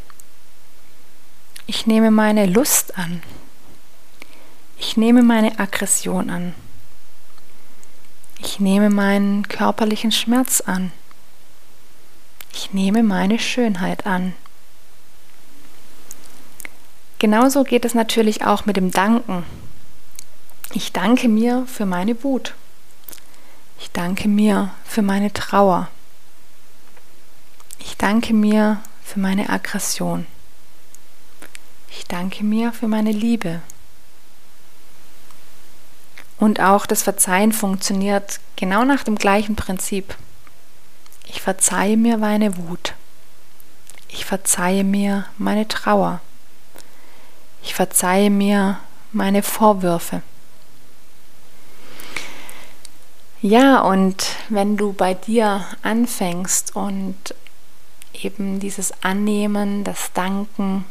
ich 1.65 1.85
nehme 1.85 2.11
meine 2.11 2.45
Lust 2.45 2.97
an, 2.97 3.21
ich 4.77 4.97
nehme 4.97 5.21
meine 5.21 5.59
Aggression 5.59 6.29
an, 6.29 6.53
ich 8.39 8.59
nehme 8.59 8.89
meinen 8.89 9.47
körperlichen 9.47 10.11
Schmerz 10.11 10.61
an. 10.61 10.91
Ich 12.59 12.73
nehme 12.73 13.03
meine 13.03 13.37
Schönheit 13.37 14.07
an. 14.07 14.33
Genauso 17.19 17.63
geht 17.63 17.85
es 17.85 17.93
natürlich 17.93 18.45
auch 18.45 18.65
mit 18.65 18.77
dem 18.77 18.89
Danken. 18.89 19.45
Ich 20.73 20.91
danke 20.91 21.29
mir 21.29 21.67
für 21.67 21.85
meine 21.85 22.23
Wut. 22.23 22.55
Ich 23.79 23.91
danke 23.91 24.27
mir 24.27 24.71
für 24.83 25.03
meine 25.03 25.31
Trauer. 25.33 25.87
Ich 27.77 27.95
danke 27.95 28.33
mir 28.33 28.81
für 29.03 29.19
meine 29.19 29.51
Aggression. 29.51 30.25
Ich 31.91 32.05
danke 32.05 32.43
mir 32.43 32.73
für 32.73 32.87
meine 32.87 33.11
Liebe. 33.11 33.61
Und 36.39 36.59
auch 36.59 36.87
das 36.87 37.03
Verzeihen 37.03 37.53
funktioniert 37.53 38.39
genau 38.55 38.83
nach 38.83 39.03
dem 39.03 39.15
gleichen 39.15 39.55
Prinzip. 39.55 40.15
Ich 41.29 41.41
verzeihe 41.41 41.97
mir 41.97 42.17
meine 42.17 42.57
Wut. 42.57 42.93
Ich 44.09 44.25
verzeihe 44.25 44.83
mir 44.83 45.25
meine 45.37 45.67
Trauer. 45.67 46.21
Ich 47.61 47.73
verzeihe 47.73 48.29
mir 48.29 48.79
meine 49.11 49.43
Vorwürfe. 49.43 50.21
Ja, 53.41 53.81
und 53.81 54.35
wenn 54.49 54.77
du 54.77 54.93
bei 54.93 55.13
dir 55.13 55.65
anfängst 55.83 56.75
und 56.75 57.15
eben 58.13 58.59
dieses 58.59 58.91
Annehmen, 59.03 59.83
das 59.83 60.11
Danken 60.13 60.85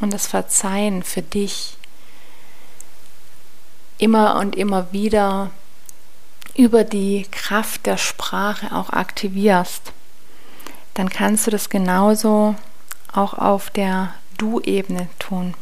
und 0.00 0.12
das 0.12 0.26
Verzeihen 0.26 1.02
für 1.02 1.22
dich 1.22 1.76
immer 3.98 4.36
und 4.36 4.56
immer 4.56 4.92
wieder 4.92 5.50
über 6.54 6.84
die 6.84 7.26
Kraft 7.30 7.86
der 7.86 7.96
Sprache 7.96 8.74
auch 8.74 8.90
aktivierst, 8.90 9.92
dann 10.94 11.08
kannst 11.08 11.46
du 11.46 11.50
das 11.50 11.70
genauso 11.70 12.54
auch 13.12 13.34
auf 13.34 13.70
der 13.70 14.14
Du-Ebene 14.38 15.08
tun. 15.18 15.54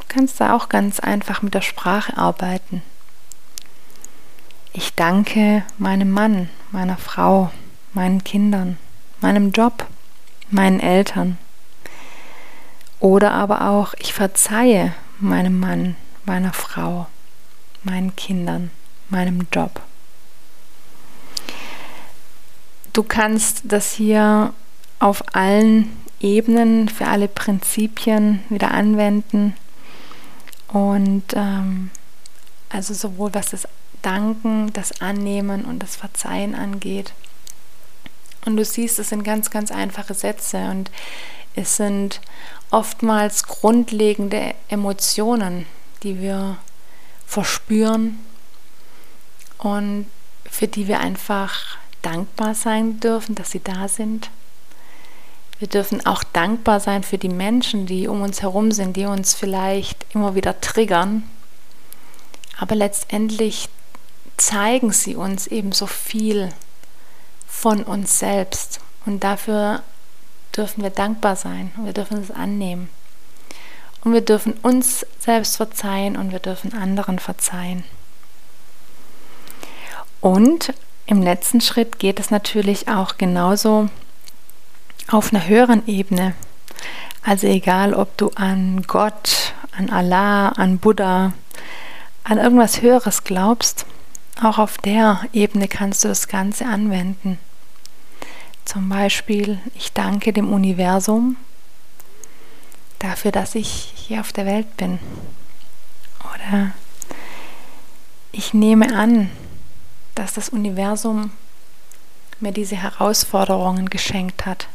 Du 0.00 0.04
kannst 0.08 0.40
da 0.40 0.54
auch 0.54 0.68
ganz 0.68 1.00
einfach 1.00 1.42
mit 1.42 1.54
der 1.54 1.62
Sprache 1.62 2.16
arbeiten. 2.16 2.82
Ich 4.72 4.94
danke 4.94 5.62
meinem 5.78 6.10
Mann, 6.10 6.50
meiner 6.70 6.96
Frau, 6.96 7.50
meinen 7.92 8.24
Kindern, 8.24 8.78
meinem 9.20 9.52
Job, 9.52 9.86
meinen 10.50 10.80
Eltern. 10.80 11.38
Oder 13.00 13.32
aber 13.32 13.68
auch, 13.68 13.94
ich 13.98 14.12
verzeihe 14.12 14.94
meinem 15.18 15.58
Mann, 15.60 15.96
meiner 16.24 16.52
Frau, 16.52 17.06
meinen 17.82 18.16
Kindern, 18.16 18.70
meinem 19.10 19.46
Job. 19.52 19.80
Du 22.92 23.02
kannst 23.02 23.60
das 23.64 23.92
hier 23.92 24.52
auf 24.98 25.34
allen 25.34 25.94
Ebenen, 26.20 26.88
für 26.88 27.06
alle 27.06 27.28
Prinzipien 27.28 28.42
wieder 28.48 28.70
anwenden. 28.70 29.54
Und 30.68 31.24
ähm, 31.34 31.90
also 32.70 32.94
sowohl 32.94 33.34
was 33.34 33.50
das 33.50 33.68
Danken, 34.02 34.72
das 34.72 35.00
Annehmen 35.00 35.64
und 35.64 35.82
das 35.82 35.96
Verzeihen 35.96 36.54
angeht. 36.54 37.12
Und 38.44 38.56
du 38.56 38.64
siehst, 38.64 38.98
es 38.98 39.10
sind 39.10 39.24
ganz, 39.24 39.50
ganz 39.50 39.70
einfache 39.70 40.14
Sätze 40.14 40.70
und 40.70 40.90
es 41.54 41.76
sind 41.76 42.20
oftmals 42.70 43.44
grundlegende 43.44 44.54
Emotionen, 44.68 45.66
die 46.02 46.20
wir 46.20 46.58
verspüren 47.26 48.18
und 49.58 50.06
für 50.44 50.68
die 50.68 50.88
wir 50.88 51.00
einfach 51.00 51.78
dankbar 52.02 52.54
sein 52.54 53.00
dürfen, 53.00 53.34
dass 53.34 53.50
sie 53.50 53.62
da 53.62 53.88
sind. 53.88 54.30
Wir 55.58 55.68
dürfen 55.68 56.04
auch 56.04 56.22
dankbar 56.22 56.80
sein 56.80 57.02
für 57.02 57.18
die 57.18 57.30
Menschen, 57.30 57.86
die 57.86 58.08
um 58.08 58.22
uns 58.22 58.42
herum 58.42 58.72
sind, 58.72 58.96
die 58.96 59.06
uns 59.06 59.34
vielleicht 59.34 60.06
immer 60.14 60.34
wieder 60.34 60.60
triggern. 60.60 61.22
Aber 62.58 62.74
letztendlich 62.74 63.68
zeigen 64.36 64.92
sie 64.92 65.16
uns 65.16 65.46
eben 65.46 65.72
so 65.72 65.86
viel 65.86 66.50
von 67.46 67.82
uns 67.82 68.18
selbst. 68.18 68.80
Und 69.06 69.24
dafür 69.24 69.82
dürfen 70.54 70.82
wir 70.82 70.90
dankbar 70.90 71.36
sein 71.36 71.72
und 71.76 71.86
wir 71.86 71.92
dürfen 71.92 72.18
es 72.18 72.30
annehmen. 72.30 72.88
Und 74.04 74.12
wir 74.12 74.20
dürfen 74.20 74.52
uns 74.62 75.06
selbst 75.18 75.56
verzeihen 75.56 76.16
und 76.16 76.32
wir 76.32 76.38
dürfen 76.38 76.74
anderen 76.74 77.18
verzeihen. 77.18 77.84
Und 80.26 80.74
im 81.06 81.22
letzten 81.22 81.60
Schritt 81.60 82.00
geht 82.00 82.18
es 82.18 82.32
natürlich 82.32 82.88
auch 82.88 83.16
genauso 83.16 83.88
auf 85.06 85.32
einer 85.32 85.46
höheren 85.46 85.86
Ebene. 85.86 86.34
Also 87.22 87.46
egal, 87.46 87.94
ob 87.94 88.16
du 88.16 88.32
an 88.34 88.82
Gott, 88.88 89.54
an 89.70 89.88
Allah, 89.88 90.48
an 90.48 90.78
Buddha, 90.78 91.32
an 92.24 92.38
irgendwas 92.38 92.82
Höheres 92.82 93.22
glaubst, 93.22 93.86
auch 94.42 94.58
auf 94.58 94.78
der 94.78 95.20
Ebene 95.32 95.68
kannst 95.68 96.02
du 96.02 96.08
das 96.08 96.26
Ganze 96.26 96.66
anwenden. 96.66 97.38
Zum 98.64 98.88
Beispiel, 98.88 99.60
ich 99.76 99.92
danke 99.92 100.32
dem 100.32 100.52
Universum 100.52 101.36
dafür, 102.98 103.30
dass 103.30 103.54
ich 103.54 103.92
hier 103.94 104.18
auf 104.18 104.32
der 104.32 104.46
Welt 104.46 104.76
bin. 104.76 104.98
Oder 106.34 106.72
ich 108.32 108.54
nehme 108.54 108.92
an, 108.92 109.30
dass 110.16 110.32
das 110.32 110.48
Universum 110.48 111.30
mir 112.40 112.52
diese 112.52 112.76
Herausforderungen 112.76 113.88
geschenkt 113.88 114.44
hat. 114.44 114.66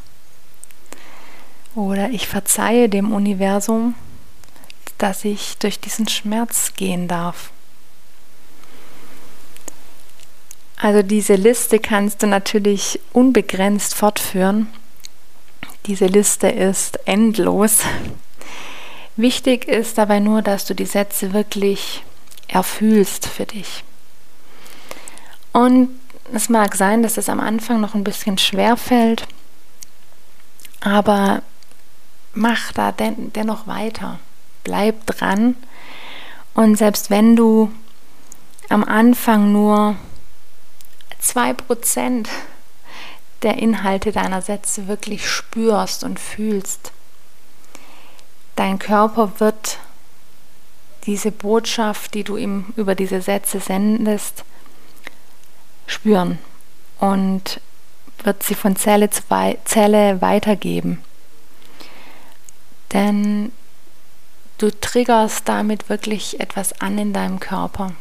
Oder 1.74 2.10
ich 2.10 2.26
verzeihe 2.26 2.88
dem 2.88 3.12
Universum, 3.12 3.94
dass 4.98 5.24
ich 5.24 5.58
durch 5.58 5.80
diesen 5.80 6.08
Schmerz 6.08 6.72
gehen 6.76 7.08
darf. 7.08 7.50
Also 10.76 11.02
diese 11.02 11.34
Liste 11.34 11.78
kannst 11.78 12.22
du 12.22 12.26
natürlich 12.26 13.00
unbegrenzt 13.12 13.94
fortführen. 13.94 14.68
Diese 15.86 16.06
Liste 16.06 16.48
ist 16.48 16.98
endlos. 17.06 17.78
Wichtig 19.16 19.66
ist 19.68 19.98
dabei 19.98 20.20
nur, 20.20 20.42
dass 20.42 20.64
du 20.64 20.74
die 20.74 20.86
Sätze 20.86 21.32
wirklich 21.32 22.02
erfühlst 22.48 23.26
für 23.26 23.46
dich. 23.46 23.84
Und 25.52 25.90
es 26.32 26.48
mag 26.48 26.74
sein, 26.74 27.02
dass 27.02 27.16
es 27.16 27.28
am 27.28 27.40
Anfang 27.40 27.80
noch 27.80 27.94
ein 27.94 28.04
bisschen 28.04 28.38
schwer 28.38 28.76
fällt, 28.76 29.26
aber 30.80 31.42
mach 32.32 32.72
da 32.72 32.92
den, 32.92 33.32
dennoch 33.32 33.66
weiter. 33.66 34.18
Bleib 34.64 35.06
dran. 35.06 35.56
Und 36.54 36.76
selbst 36.76 37.10
wenn 37.10 37.36
du 37.36 37.70
am 38.68 38.84
Anfang 38.84 39.52
nur 39.52 39.96
2% 41.22 42.28
der 43.42 43.58
Inhalte 43.58 44.12
deiner 44.12 44.40
Sätze 44.40 44.88
wirklich 44.88 45.28
spürst 45.28 46.04
und 46.04 46.18
fühlst, 46.18 46.92
dein 48.56 48.78
Körper 48.78 49.40
wird 49.40 49.78
diese 51.06 51.32
Botschaft, 51.32 52.14
die 52.14 52.24
du 52.24 52.36
ihm 52.36 52.72
über 52.76 52.94
diese 52.94 53.20
Sätze 53.20 53.60
sendest, 53.60 54.44
spüren 55.92 56.38
und 56.98 57.60
wird 58.24 58.42
sie 58.42 58.54
von 58.54 58.76
Zelle 58.76 59.10
zu 59.10 59.22
Zelle 59.64 60.20
weitergeben. 60.20 61.02
Denn 62.92 63.52
du 64.58 64.70
triggerst 64.70 65.48
damit 65.48 65.88
wirklich 65.88 66.40
etwas 66.40 66.80
an 66.80 66.98
in 66.98 67.12
deinem 67.12 67.40
Körper. 67.40 67.92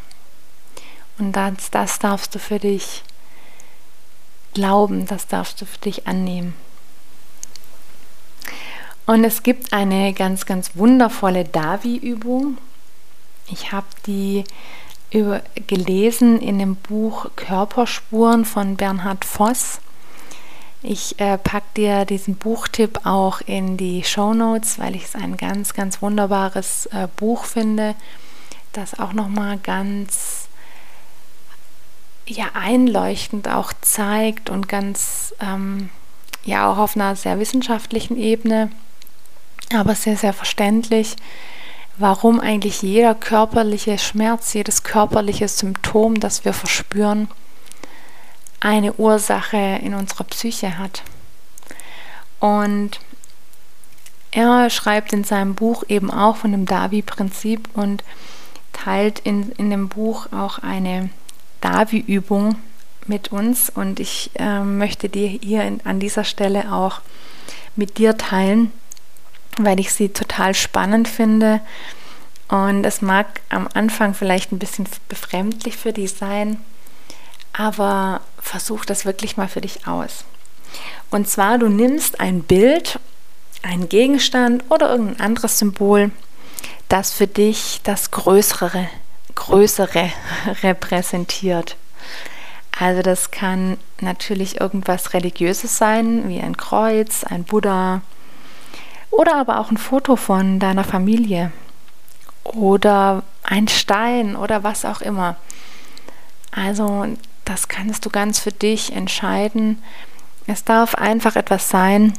Und 1.17 1.33
das, 1.33 1.71
das 1.71 1.99
darfst 1.99 2.35
du 2.35 2.39
für 2.39 2.59
dich 2.59 3.03
glauben, 4.53 5.05
das 5.05 5.27
darfst 5.27 5.61
du 5.61 5.65
für 5.65 5.79
dich 5.79 6.07
annehmen. 6.07 6.53
Und 9.05 9.23
es 9.23 9.43
gibt 9.43 9.73
eine 9.73 10.13
ganz, 10.13 10.45
ganz 10.45 10.75
wundervolle 10.75 11.45
Davi-Übung. 11.45 12.57
Ich 13.47 13.71
habe 13.71 13.87
die 14.05 14.43
über, 15.11 15.41
gelesen 15.67 16.39
in 16.39 16.59
dem 16.59 16.75
Buch 16.75 17.27
Körperspuren 17.35 18.45
von 18.45 18.77
Bernhard 18.77 19.25
Voss. 19.25 19.79
Ich 20.83 21.19
äh, 21.19 21.37
packe 21.37 21.67
dir 21.77 22.05
diesen 22.05 22.35
Buchtipp 22.35 23.01
auch 23.03 23.41
in 23.41 23.77
die 23.77 24.03
Show 24.03 24.33
Notes, 24.33 24.79
weil 24.79 24.95
ich 24.95 25.03
es 25.03 25.15
ein 25.15 25.37
ganz, 25.37 25.73
ganz 25.73 26.01
wunderbares 26.01 26.87
äh, 26.87 27.07
Buch 27.17 27.45
finde, 27.45 27.93
das 28.73 28.99
auch 28.99 29.13
nochmal 29.13 29.57
ganz 29.57 30.47
ja 32.25 32.45
einleuchtend 32.53 33.47
auch 33.47 33.73
zeigt 33.81 34.49
und 34.49 34.67
ganz 34.67 35.35
ähm, 35.39 35.89
ja 36.43 36.71
auch 36.71 36.77
auf 36.77 36.95
einer 36.95 37.15
sehr 37.15 37.39
wissenschaftlichen 37.39 38.17
Ebene, 38.17 38.71
aber 39.73 39.95
sehr, 39.95 40.17
sehr 40.17 40.33
verständlich, 40.33 41.15
warum 41.97 42.39
eigentlich 42.39 42.81
jeder 42.81 43.15
körperliche 43.15 43.97
Schmerz, 43.97 44.53
jedes 44.53 44.83
körperliche 44.83 45.47
Symptom, 45.47 46.19
das 46.19 46.45
wir 46.45 46.53
verspüren, 46.53 47.27
eine 48.59 48.93
Ursache 48.93 49.79
in 49.81 49.93
unserer 49.93 50.23
Psyche 50.25 50.77
hat. 50.77 51.03
Und 52.39 52.99
er 54.31 54.69
schreibt 54.69 55.13
in 55.13 55.23
seinem 55.23 55.55
Buch 55.55 55.83
eben 55.89 56.09
auch 56.09 56.37
von 56.37 56.51
dem 56.51 56.65
Davi-Prinzip 56.65 57.69
und 57.73 58.03
teilt 58.71 59.19
in, 59.19 59.51
in 59.53 59.69
dem 59.69 59.89
Buch 59.89 60.27
auch 60.31 60.59
eine 60.59 61.09
Davi-Übung 61.59 62.55
mit 63.07 63.31
uns. 63.31 63.69
Und 63.69 63.99
ich 63.99 64.31
äh, 64.35 64.61
möchte 64.61 65.09
dir 65.09 65.27
hier 65.27 65.63
in, 65.63 65.81
an 65.85 65.99
dieser 65.99 66.23
Stelle 66.23 66.71
auch 66.71 67.01
mit 67.75 67.97
dir 67.97 68.17
teilen, 68.17 68.71
weil 69.57 69.79
ich 69.79 69.93
sie 69.93 70.09
total 70.09 70.30
spannend 70.53 71.07
finde. 71.07 71.61
Und 72.47 72.85
es 72.85 73.01
mag 73.01 73.41
am 73.49 73.67
Anfang 73.73 74.13
vielleicht 74.13 74.51
ein 74.51 74.59
bisschen 74.59 74.85
befremdlich 75.07 75.77
für 75.77 75.93
dich 75.93 76.13
sein, 76.13 76.59
aber 77.53 78.21
versuch 78.41 78.83
das 78.83 79.05
wirklich 79.05 79.37
mal 79.37 79.47
für 79.47 79.61
dich 79.61 79.87
aus. 79.87 80.25
Und 81.09 81.29
zwar, 81.29 81.57
du 81.57 81.69
nimmst 81.69 82.19
ein 82.19 82.43
Bild, 82.43 82.99
einen 83.63 83.87
Gegenstand 83.87 84.63
oder 84.69 84.89
irgendein 84.89 85.21
anderes 85.21 85.59
Symbol, 85.59 86.11
das 86.89 87.13
für 87.13 87.27
dich 87.27 87.79
das 87.83 88.11
Größere, 88.11 88.89
Größere 89.35 90.09
repräsentiert. 90.63 91.77
Also 92.77 93.01
das 93.01 93.31
kann 93.31 93.77
natürlich 93.99 94.59
irgendwas 94.59 95.13
Religiöses 95.13 95.77
sein, 95.77 96.27
wie 96.27 96.41
ein 96.41 96.57
Kreuz, 96.57 97.23
ein 97.23 97.43
Buddha 97.43 98.01
oder 99.11 99.35
aber 99.35 99.59
auch 99.59 99.69
ein 99.69 99.77
Foto 99.77 100.15
von 100.15 100.59
deiner 100.59 100.83
Familie 100.83 101.51
oder 102.43 103.23
ein 103.43 103.67
Stein 103.67 104.35
oder 104.35 104.63
was 104.63 104.85
auch 104.85 105.01
immer. 105.01 105.35
Also 106.51 107.07
das 107.45 107.67
kannst 107.67 108.05
du 108.05 108.09
ganz 108.09 108.39
für 108.39 108.51
dich 108.51 108.93
entscheiden. 108.93 109.81
Es 110.47 110.63
darf 110.63 110.95
einfach 110.95 111.35
etwas 111.35 111.69
sein 111.69 112.13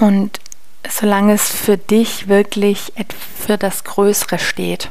und 0.00 0.40
solange 0.88 1.34
es 1.34 1.48
für 1.48 1.78
dich 1.78 2.28
wirklich 2.28 2.92
für 3.38 3.56
das 3.56 3.84
Größere 3.84 4.38
steht. 4.38 4.90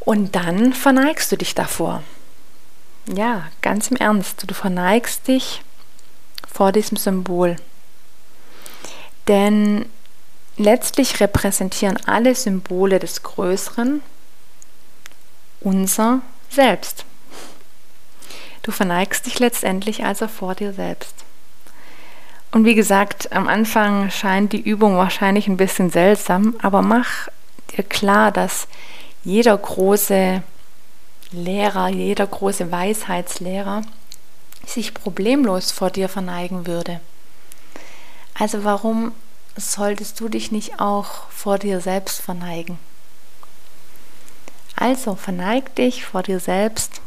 Und 0.00 0.36
dann 0.36 0.72
verneigst 0.72 1.32
du 1.32 1.36
dich 1.36 1.54
davor. 1.54 2.02
Ja, 3.12 3.46
ganz 3.62 3.88
im 3.88 3.96
Ernst, 3.96 4.44
du 4.48 4.54
verneigst 4.54 5.26
dich 5.26 5.62
vor 6.52 6.72
diesem 6.72 6.96
Symbol. 6.96 7.56
Denn 9.28 9.86
letztlich 10.56 11.20
repräsentieren 11.20 11.98
alle 12.06 12.34
Symbole 12.34 12.98
des 12.98 13.22
Größeren 13.22 14.02
unser 15.60 16.20
Selbst. 16.50 17.04
Du 18.62 18.72
verneigst 18.72 19.26
dich 19.26 19.38
letztendlich 19.38 20.04
also 20.04 20.28
vor 20.28 20.54
dir 20.54 20.72
selbst. 20.72 21.14
Und 22.52 22.64
wie 22.64 22.74
gesagt, 22.74 23.32
am 23.32 23.48
Anfang 23.48 24.10
scheint 24.10 24.52
die 24.52 24.60
Übung 24.60 24.96
wahrscheinlich 24.96 25.46
ein 25.46 25.56
bisschen 25.56 25.90
seltsam, 25.90 26.54
aber 26.62 26.82
mach 26.82 27.28
dir 27.76 27.84
klar, 27.84 28.32
dass 28.32 28.68
jeder 29.24 29.56
große 29.56 30.42
Lehrer, 31.32 31.88
jeder 31.88 32.26
große 32.26 32.70
Weisheitslehrer 32.70 33.82
sich 34.64 34.94
problemlos 34.94 35.72
vor 35.72 35.90
dir 35.90 36.08
verneigen 36.08 36.66
würde. 36.66 37.00
Also 38.38 38.64
warum 38.64 39.12
solltest 39.56 40.20
du 40.20 40.28
dich 40.28 40.52
nicht 40.52 40.78
auch 40.78 41.30
vor 41.30 41.58
dir 41.58 41.80
selbst 41.80 42.20
verneigen? 42.20 42.78
Also 44.76 45.14
verneig 45.14 45.74
dich 45.74 46.04
vor 46.04 46.22
dir 46.22 46.38
selbst 46.38 47.00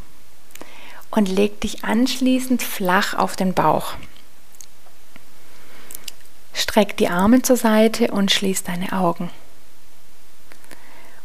und 1.12 1.28
leg 1.28 1.60
dich 1.60 1.84
anschließend 1.84 2.62
flach 2.62 3.14
auf 3.14 3.36
den 3.36 3.54
Bauch. 3.54 3.94
Streck 6.52 6.96
die 6.96 7.08
Arme 7.08 7.42
zur 7.42 7.56
Seite 7.56 8.10
und 8.10 8.32
schließ 8.32 8.64
deine 8.64 8.92
Augen. 8.92 9.30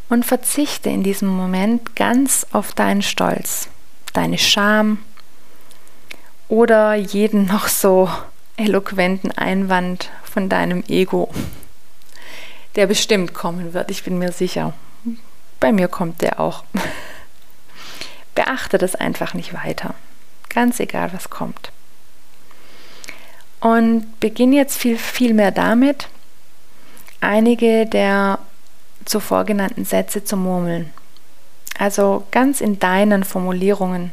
Und 0.08 0.24
verzichte 0.24 0.91
in 0.91 1.02
diesem 1.02 1.30
Moment 1.30 1.96
ganz 1.96 2.46
auf 2.52 2.74
deinen 2.74 3.02
Stolz, 3.02 3.70
deine 4.13 4.38
Scham 4.38 5.00
oder 6.48 6.94
jeden 6.94 7.48
noch 7.48 7.68
so 7.68 8.08
eloquenten 8.58 9.32
Einwand 9.32 10.12
von 10.24 10.50
deinem 10.50 10.84
Ego, 10.88 11.30
der 12.76 12.88
bestimmt 12.88 13.34
kommen 13.34 13.74
wird, 13.74 13.91
ich 13.91 14.04
bin 14.04 14.18
mir 14.18 14.32
sicher. 14.32 14.74
Bei 15.60 15.72
mir 15.72 15.88
kommt 15.88 16.22
der 16.22 16.39
auch. 16.39 16.63
Beachte 18.36 18.78
das 18.78 18.96
einfach 18.96 19.34
nicht 19.34 19.54
weiter, 19.54 19.96
ganz 20.50 20.80
egal 20.80 21.13
was 21.13 21.30
kommt. 21.30 21.72
Und 23.62 24.20
beginn 24.20 24.52
jetzt 24.52 24.78
viel, 24.78 24.98
viel 24.98 25.34
mehr 25.34 25.52
damit, 25.52 26.10
einige 27.22 27.86
der 27.86 28.39
zuvor 29.06 29.46
genannten 29.46 29.86
Sätze 29.86 30.24
zu 30.24 30.36
murmeln. 30.36 30.91
Also 31.78 32.26
ganz 32.32 32.62
in 32.62 32.80
deinen 32.80 33.24
Formulierungen 33.24 34.12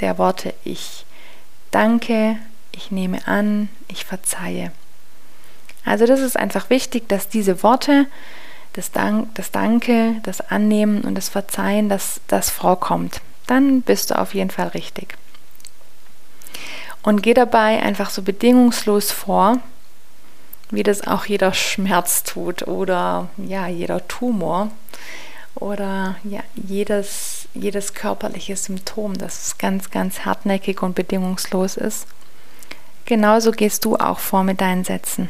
der 0.00 0.18
Worte 0.18 0.54
ich 0.64 1.04
danke, 1.70 2.36
ich 2.72 2.90
nehme 2.90 3.26
an, 3.26 3.68
ich 3.88 4.04
verzeihe. 4.04 4.72
Also 5.84 6.06
das 6.06 6.20
ist 6.20 6.38
einfach 6.38 6.70
wichtig, 6.70 7.08
dass 7.08 7.28
diese 7.28 7.62
Worte, 7.62 8.06
das, 8.72 8.90
Dank, 8.92 9.34
das 9.34 9.50
Danke, 9.50 10.16
das 10.22 10.40
Annehmen 10.40 11.02
und 11.02 11.14
das 11.14 11.28
Verzeihen, 11.28 11.88
dass 11.88 12.20
das 12.28 12.50
vorkommt. 12.50 13.20
Dann 13.46 13.82
bist 13.82 14.10
du 14.10 14.18
auf 14.18 14.34
jeden 14.34 14.50
Fall 14.50 14.68
richtig. 14.68 15.16
Und 17.02 17.22
geh 17.22 17.34
dabei 17.34 17.82
einfach 17.82 18.10
so 18.10 18.22
bedingungslos 18.22 19.10
vor, 19.10 19.58
wie 20.70 20.84
das 20.84 21.06
auch 21.06 21.26
jeder 21.26 21.52
Schmerz 21.52 22.22
tut 22.22 22.66
oder 22.66 23.28
ja, 23.36 23.66
jeder 23.66 24.06
Tumor 24.08 24.70
oder 25.54 26.16
ja, 26.24 26.40
jedes, 26.54 27.48
jedes 27.54 27.92
körperliche 27.92 28.56
Symptom, 28.56 29.18
das 29.18 29.58
ganz, 29.58 29.90
ganz 29.90 30.24
hartnäckig 30.24 30.82
und 30.82 30.94
bedingungslos 30.94 31.76
ist. 31.76 32.06
Genauso 33.12 33.50
gehst 33.50 33.84
du 33.84 33.96
auch 33.96 34.20
vor 34.20 34.42
mit 34.42 34.62
deinen 34.62 34.84
Sätzen. 34.84 35.28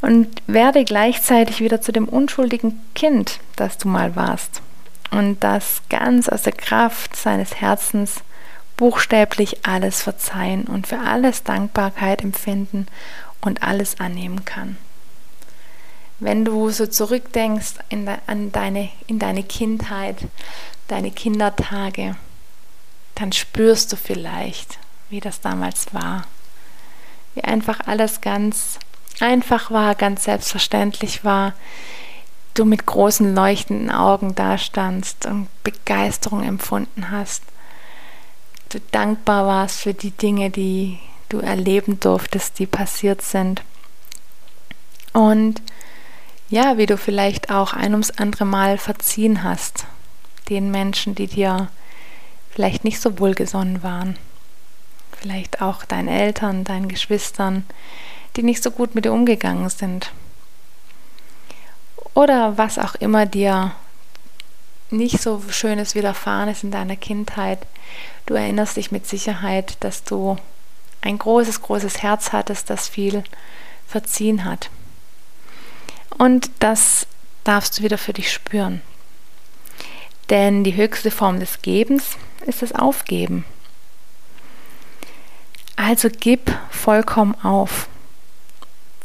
Und 0.00 0.40
werde 0.46 0.82
gleichzeitig 0.86 1.60
wieder 1.60 1.82
zu 1.82 1.92
dem 1.92 2.08
unschuldigen 2.08 2.80
Kind, 2.94 3.38
das 3.56 3.76
du 3.76 3.86
mal 3.86 4.16
warst. 4.16 4.62
Und 5.10 5.44
das 5.44 5.82
ganz 5.90 6.30
aus 6.30 6.40
der 6.40 6.54
Kraft 6.54 7.16
seines 7.16 7.56
Herzens 7.56 8.22
buchstäblich 8.78 9.66
alles 9.66 10.00
verzeihen 10.00 10.64
und 10.64 10.86
für 10.86 11.00
alles 11.00 11.42
Dankbarkeit 11.42 12.22
empfinden 12.22 12.86
und 13.42 13.62
alles 13.62 14.00
annehmen 14.00 14.46
kann. 14.46 14.78
Wenn 16.18 16.46
du 16.46 16.70
so 16.70 16.86
zurückdenkst 16.86 17.74
in 17.90 18.06
de, 18.06 18.14
an 18.26 18.52
deine, 18.52 18.88
in 19.06 19.18
deine 19.18 19.42
Kindheit, 19.42 20.16
deine 20.88 21.10
Kindertage, 21.10 22.16
dann 23.16 23.32
spürst 23.32 23.92
du 23.92 23.96
vielleicht, 23.96 24.78
wie 25.10 25.20
das 25.20 25.40
damals 25.40 25.92
war. 25.92 26.24
Wie 27.34 27.44
einfach 27.44 27.80
alles 27.86 28.20
ganz 28.20 28.78
einfach 29.20 29.70
war, 29.70 29.94
ganz 29.94 30.24
selbstverständlich 30.24 31.24
war. 31.24 31.52
Du 32.54 32.64
mit 32.64 32.86
großen 32.86 33.34
leuchtenden 33.34 33.90
Augen 33.90 34.34
dastandst 34.34 35.26
und 35.26 35.48
Begeisterung 35.62 36.42
empfunden 36.42 37.10
hast 37.10 37.42
du 38.70 38.80
dankbar 38.92 39.46
warst 39.46 39.80
für 39.80 39.94
die 39.94 40.12
Dinge, 40.12 40.50
die 40.50 40.98
du 41.28 41.38
erleben 41.38 42.00
durftest, 42.00 42.58
die 42.58 42.66
passiert 42.66 43.22
sind. 43.22 43.62
Und 45.12 45.60
ja, 46.48 46.78
wie 46.78 46.86
du 46.86 46.96
vielleicht 46.96 47.50
auch 47.50 47.74
ein 47.74 47.92
ums 47.92 48.10
andere 48.12 48.44
Mal 48.44 48.78
verziehen 48.78 49.44
hast, 49.44 49.86
den 50.48 50.70
Menschen, 50.70 51.14
die 51.14 51.26
dir 51.26 51.68
vielleicht 52.50 52.84
nicht 52.84 53.00
so 53.00 53.18
wohlgesonnen 53.18 53.82
waren. 53.82 54.16
Vielleicht 55.20 55.60
auch 55.60 55.84
deinen 55.84 56.08
Eltern, 56.08 56.64
deinen 56.64 56.88
Geschwistern, 56.88 57.64
die 58.36 58.42
nicht 58.42 58.62
so 58.62 58.70
gut 58.70 58.94
mit 58.94 59.04
dir 59.04 59.12
umgegangen 59.12 59.68
sind. 59.68 60.12
Oder 62.14 62.56
was 62.56 62.78
auch 62.78 62.94
immer 62.94 63.26
dir 63.26 63.72
nicht 64.90 65.20
so 65.20 65.42
Schönes 65.50 65.94
widerfahren 65.94 66.48
ist 66.48 66.64
in 66.64 66.70
deiner 66.70 66.96
Kindheit. 66.96 67.66
Du 68.26 68.34
erinnerst 68.34 68.76
dich 68.76 68.90
mit 68.90 69.06
Sicherheit, 69.06 69.76
dass 69.80 70.04
du 70.04 70.36
ein 71.02 71.18
großes, 71.18 71.62
großes 71.62 72.02
Herz 72.02 72.32
hattest, 72.32 72.70
das 72.70 72.88
viel 72.88 73.22
verziehen 73.86 74.44
hat. 74.44 74.70
Und 76.18 76.50
das 76.58 77.06
darfst 77.44 77.78
du 77.78 77.82
wieder 77.82 77.98
für 77.98 78.12
dich 78.12 78.32
spüren. 78.32 78.82
Denn 80.28 80.64
die 80.64 80.76
höchste 80.76 81.10
Form 81.10 81.40
des 81.40 81.62
Gebens 81.62 82.16
ist 82.46 82.62
das 82.62 82.72
Aufgeben. 82.72 83.44
Also 85.82 86.10
gib 86.10 86.54
vollkommen 86.68 87.34
auf. 87.42 87.88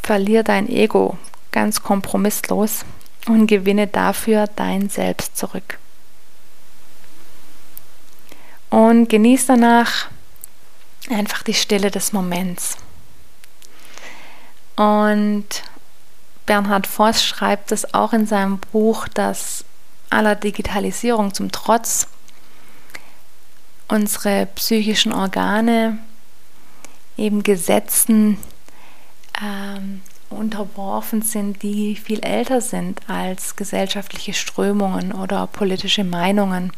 Verlier 0.04 0.44
dein 0.44 0.68
Ego 0.68 1.18
ganz 1.54 1.82
kompromisslos 1.82 2.84
und 3.28 3.48
gewinne 3.48 3.88
dafür 3.88 4.48
dein 4.58 4.90
Selbst 4.90 5.38
zurück. 5.38 5.80
Und 8.70 9.08
genieß 9.08 9.46
danach 9.46 10.10
einfach 11.10 11.44
die 11.44 11.54
Stille 11.54 11.92
des 11.92 12.12
Moments. 12.12 12.76
Und 14.76 15.46
Bernhard 16.46 16.88
Voss 16.88 17.24
schreibt 17.24 17.72
es 17.72 17.94
auch 17.94 18.12
in 18.12 18.28
seinem 18.28 18.60
Buch, 18.60 19.08
dass 19.08 19.64
aller 20.10 20.36
Digitalisierung 20.36 21.34
zum 21.34 21.54
Trotz 21.54 22.10
unsere 23.88 24.48
psychischen 24.48 25.14
Organe 25.14 26.00
eben 27.17 27.43
Gesetzen 27.43 28.38
ähm, 29.41 30.01
unterworfen 30.30 31.21
sind, 31.21 31.62
die 31.63 31.95
viel 31.95 32.19
älter 32.19 32.62
sind 32.62 33.01
als 33.08 33.56
gesellschaftliche 33.56 34.34
Strömungen 34.34 35.12
oder 35.13 35.47
politische 35.47 36.04
Meinungen. 36.04 36.71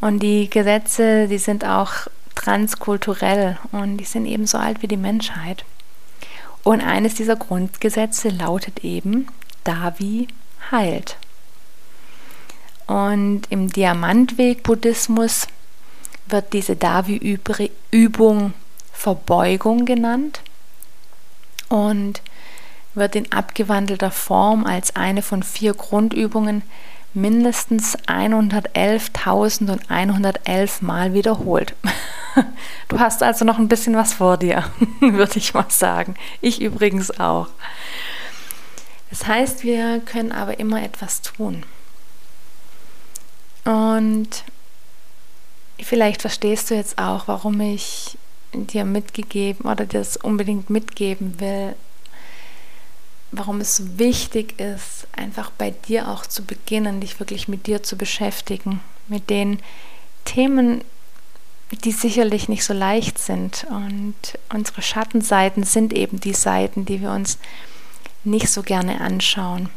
Und 0.00 0.20
die 0.20 0.50
Gesetze, 0.50 1.28
die 1.28 1.38
sind 1.38 1.64
auch 1.64 1.92
transkulturell 2.34 3.58
und 3.72 3.96
die 3.98 4.04
sind 4.04 4.26
ebenso 4.26 4.58
alt 4.58 4.82
wie 4.82 4.88
die 4.88 4.96
Menschheit. 4.96 5.64
Und 6.62 6.80
eines 6.80 7.14
dieser 7.14 7.36
Grundgesetze 7.36 8.30
lautet 8.30 8.84
eben, 8.84 9.28
Davi 9.64 10.28
heilt. 10.70 11.16
Und 12.86 13.42
im 13.50 13.70
Diamantweg-Buddhismus 13.70 15.46
wird 16.26 16.52
diese 16.52 16.76
Davi-Übung 16.76 18.54
Verbeugung 18.94 19.84
genannt 19.84 20.40
und 21.68 22.22
wird 22.94 23.14
in 23.16 23.30
abgewandelter 23.32 24.10
Form 24.10 24.64
als 24.64 24.96
eine 24.96 25.20
von 25.20 25.42
vier 25.42 25.74
Grundübungen 25.74 26.62
mindestens 27.12 27.98
111.111 28.06 30.84
Mal 30.84 31.12
wiederholt. 31.12 31.74
Du 32.88 32.98
hast 32.98 33.22
also 33.22 33.44
noch 33.44 33.58
ein 33.58 33.68
bisschen 33.68 33.94
was 33.94 34.14
vor 34.14 34.36
dir, 34.36 34.64
würde 35.00 35.38
ich 35.38 35.54
mal 35.54 35.66
sagen. 35.68 36.16
Ich 36.40 36.60
übrigens 36.60 37.20
auch. 37.20 37.46
Das 39.10 39.28
heißt, 39.28 39.62
wir 39.62 40.00
können 40.00 40.32
aber 40.32 40.58
immer 40.58 40.82
etwas 40.82 41.22
tun. 41.22 41.62
Und 43.64 44.42
vielleicht 45.80 46.22
verstehst 46.22 46.70
du 46.70 46.74
jetzt 46.74 46.98
auch, 46.98 47.28
warum 47.28 47.60
ich 47.60 48.18
dir 48.54 48.84
mitgegeben 48.84 49.68
oder 49.70 49.86
dir 49.86 49.98
das 49.98 50.16
unbedingt 50.16 50.70
mitgeben 50.70 51.40
will, 51.40 51.74
warum 53.32 53.60
es 53.60 53.98
wichtig 53.98 54.60
ist, 54.60 55.06
einfach 55.12 55.50
bei 55.50 55.70
dir 55.70 56.08
auch 56.08 56.26
zu 56.26 56.44
beginnen, 56.44 57.00
dich 57.00 57.18
wirklich 57.18 57.48
mit 57.48 57.66
dir 57.66 57.82
zu 57.82 57.96
beschäftigen, 57.96 58.80
mit 59.08 59.28
den 59.30 59.58
Themen, 60.24 60.82
die 61.72 61.92
sicherlich 61.92 62.48
nicht 62.48 62.64
so 62.64 62.72
leicht 62.72 63.18
sind. 63.18 63.66
Und 63.70 64.14
unsere 64.52 64.82
Schattenseiten 64.82 65.64
sind 65.64 65.92
eben 65.92 66.20
die 66.20 66.34
Seiten, 66.34 66.84
die 66.84 67.00
wir 67.00 67.10
uns 67.10 67.38
nicht 68.22 68.48
so 68.48 68.62
gerne 68.62 69.00
anschauen. 69.00 69.68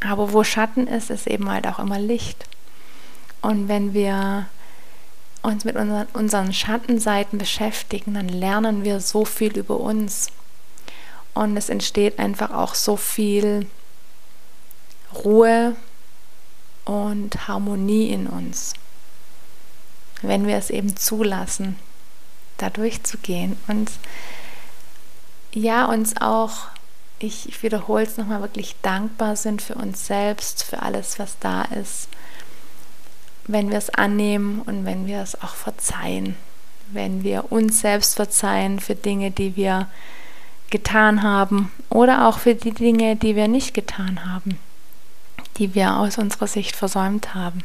Aber 0.00 0.32
wo 0.32 0.44
Schatten 0.44 0.86
ist, 0.86 1.10
ist 1.10 1.26
eben 1.26 1.50
halt 1.50 1.66
auch 1.66 1.78
immer 1.78 1.98
Licht. 1.98 2.46
Und 3.40 3.68
wenn 3.68 3.94
wir 3.94 4.46
uns 5.44 5.64
mit 5.64 5.76
unseren, 5.76 6.06
unseren 6.14 6.52
Schattenseiten 6.52 7.38
beschäftigen, 7.38 8.14
dann 8.14 8.28
lernen 8.28 8.82
wir 8.82 9.00
so 9.00 9.24
viel 9.24 9.56
über 9.56 9.78
uns. 9.78 10.28
Und 11.34 11.56
es 11.56 11.68
entsteht 11.68 12.18
einfach 12.18 12.50
auch 12.50 12.74
so 12.74 12.96
viel 12.96 13.66
Ruhe 15.12 15.76
und 16.84 17.46
Harmonie 17.46 18.08
in 18.08 18.26
uns, 18.26 18.72
wenn 20.22 20.46
wir 20.46 20.56
es 20.56 20.70
eben 20.70 20.96
zulassen, 20.96 21.76
da 22.56 22.70
durchzugehen. 22.70 23.56
Und 23.68 23.90
ja, 25.52 25.84
uns 25.86 26.14
auch, 26.20 26.68
ich, 27.18 27.62
wiederhole 27.62 28.04
es 28.04 28.16
nochmal, 28.16 28.40
wirklich 28.40 28.76
dankbar 28.80 29.36
sind 29.36 29.60
für 29.60 29.74
uns 29.74 30.06
selbst, 30.06 30.64
für 30.64 30.80
alles, 30.80 31.18
was 31.18 31.38
da 31.38 31.62
ist 31.62 32.08
wenn 33.46 33.70
wir 33.70 33.78
es 33.78 33.90
annehmen 33.90 34.62
und 34.64 34.84
wenn 34.84 35.06
wir 35.06 35.20
es 35.20 35.40
auch 35.42 35.54
verzeihen, 35.54 36.36
wenn 36.88 37.22
wir 37.24 37.52
uns 37.52 37.80
selbst 37.80 38.16
verzeihen 38.16 38.80
für 38.80 38.94
Dinge, 38.94 39.30
die 39.30 39.56
wir 39.56 39.88
getan 40.70 41.22
haben 41.22 41.70
oder 41.90 42.28
auch 42.28 42.38
für 42.38 42.54
die 42.54 42.72
Dinge, 42.72 43.16
die 43.16 43.36
wir 43.36 43.48
nicht 43.48 43.74
getan 43.74 44.24
haben, 44.26 44.58
die 45.58 45.74
wir 45.74 45.96
aus 45.96 46.18
unserer 46.18 46.46
Sicht 46.46 46.74
versäumt 46.74 47.34
haben. 47.34 47.62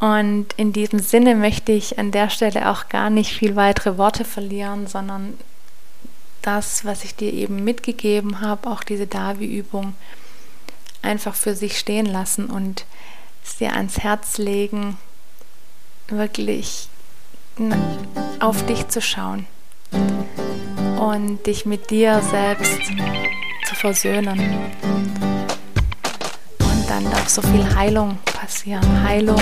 Und 0.00 0.52
in 0.56 0.72
diesem 0.72 0.98
Sinne 0.98 1.34
möchte 1.34 1.72
ich 1.72 1.98
an 1.98 2.10
der 2.10 2.28
Stelle 2.28 2.70
auch 2.70 2.88
gar 2.88 3.10
nicht 3.10 3.32
viel 3.32 3.56
weitere 3.56 3.96
Worte 3.96 4.24
verlieren, 4.24 4.86
sondern 4.86 5.34
das, 6.42 6.84
was 6.84 7.04
ich 7.04 7.14
dir 7.14 7.32
eben 7.32 7.64
mitgegeben 7.64 8.40
habe, 8.40 8.68
auch 8.68 8.82
diese 8.82 9.06
Davi-Übung, 9.06 9.94
einfach 11.04 11.34
für 11.34 11.54
sich 11.54 11.78
stehen 11.78 12.06
lassen 12.06 12.46
und 12.46 12.84
es 13.44 13.56
dir 13.56 13.74
ans 13.74 13.98
Herz 13.98 14.38
legen, 14.38 14.96
wirklich 16.08 16.88
auf 18.40 18.66
dich 18.66 18.88
zu 18.88 19.00
schauen 19.00 19.46
und 20.98 21.46
dich 21.46 21.66
mit 21.66 21.90
dir 21.90 22.20
selbst 22.22 22.80
zu 23.68 23.74
versöhnen. 23.74 24.38
Und 26.58 26.88
dann 26.88 27.04
darf 27.10 27.28
so 27.28 27.42
viel 27.42 27.74
Heilung 27.74 28.18
passieren. 28.24 29.02
Heilung 29.02 29.40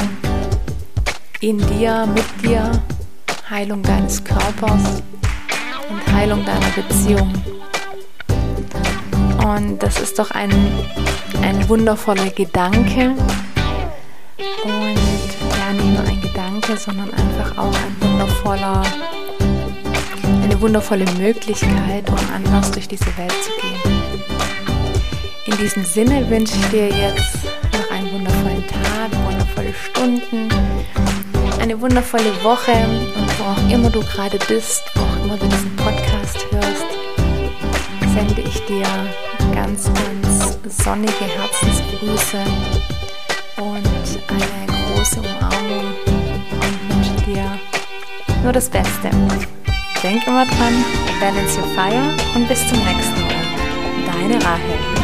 in 1.40 1.59
dir, 1.59 2.07
mit 2.07 2.25
dir, 2.42 2.70
Heilung 3.48 3.83
deines 3.83 4.22
Körpers 4.22 5.03
und 5.88 6.12
Heilung 6.12 6.44
deiner 6.44 6.70
Beziehung. 6.70 7.33
Und 9.44 9.79
das 9.83 9.98
ist 10.01 10.18
doch 10.18 10.31
ein, 10.31 10.51
ein 11.42 11.68
wundervoller 11.68 12.31
Gedanke. 12.31 13.14
Und 14.64 14.98
ja, 15.59 15.72
nicht 15.72 15.92
nur 15.92 16.05
ein 16.07 16.20
Gedanke, 16.20 16.76
sondern 16.76 17.11
einfach 17.12 17.59
auch 17.59 17.74
ein 17.74 17.96
wundervoller, 18.00 18.83
eine 20.42 20.61
wundervolle 20.61 21.05
Möglichkeit, 21.18 22.09
um 22.09 22.18
anders 22.35 22.70
durch 22.70 22.88
diese 22.88 23.07
Welt 23.16 23.35
zu 23.42 23.50
gehen. 23.61 24.02
In 25.46 25.57
diesem 25.57 25.85
Sinne 25.85 26.28
wünsche 26.31 26.55
ich 26.57 26.66
dir 26.68 26.88
jetzt 26.88 27.44
noch 27.72 27.90
einen 27.90 28.12
wundervollen 28.12 28.64
Tag, 28.66 29.11
wundervolle 29.26 29.74
Stunden, 29.74 30.48
eine 31.61 31.81
wundervolle 31.81 32.33
Woche 32.42 32.72
und 32.72 33.38
wo 33.38 33.44
auch 33.44 33.70
immer 33.70 33.90
du 33.90 34.00
gerade 34.00 34.38
bist, 34.48 34.83
wo 34.94 35.02
auch 35.02 35.24
immer 35.24 35.37
du 35.37 35.46
diesen 35.46 35.74
Podcast 35.76 36.46
hörst, 36.50 36.87
sende 38.14 38.42
ich 38.42 38.64
dir 38.66 38.87
ganz, 39.55 39.90
ganz 39.94 40.31
sonnige 40.72 41.24
Herzensgrüße 41.24 42.38
und 43.58 43.87
eine 44.28 44.66
große 44.66 45.20
Umarmung 45.20 45.94
und 46.50 46.88
wünsche 46.88 47.24
dir 47.26 47.58
nur 48.42 48.52
das 48.52 48.68
Beste. 48.68 49.11
Denk 50.02 50.26
immer 50.26 50.44
dran, 50.46 50.85
balance 51.20 51.58
your 51.58 51.66
fire 51.74 52.14
und 52.35 52.48
bis 52.48 52.66
zum 52.68 52.78
nächsten 52.78 53.20
Mal. 53.20 53.32
Deine 54.06 54.44
Rahel. 54.44 55.01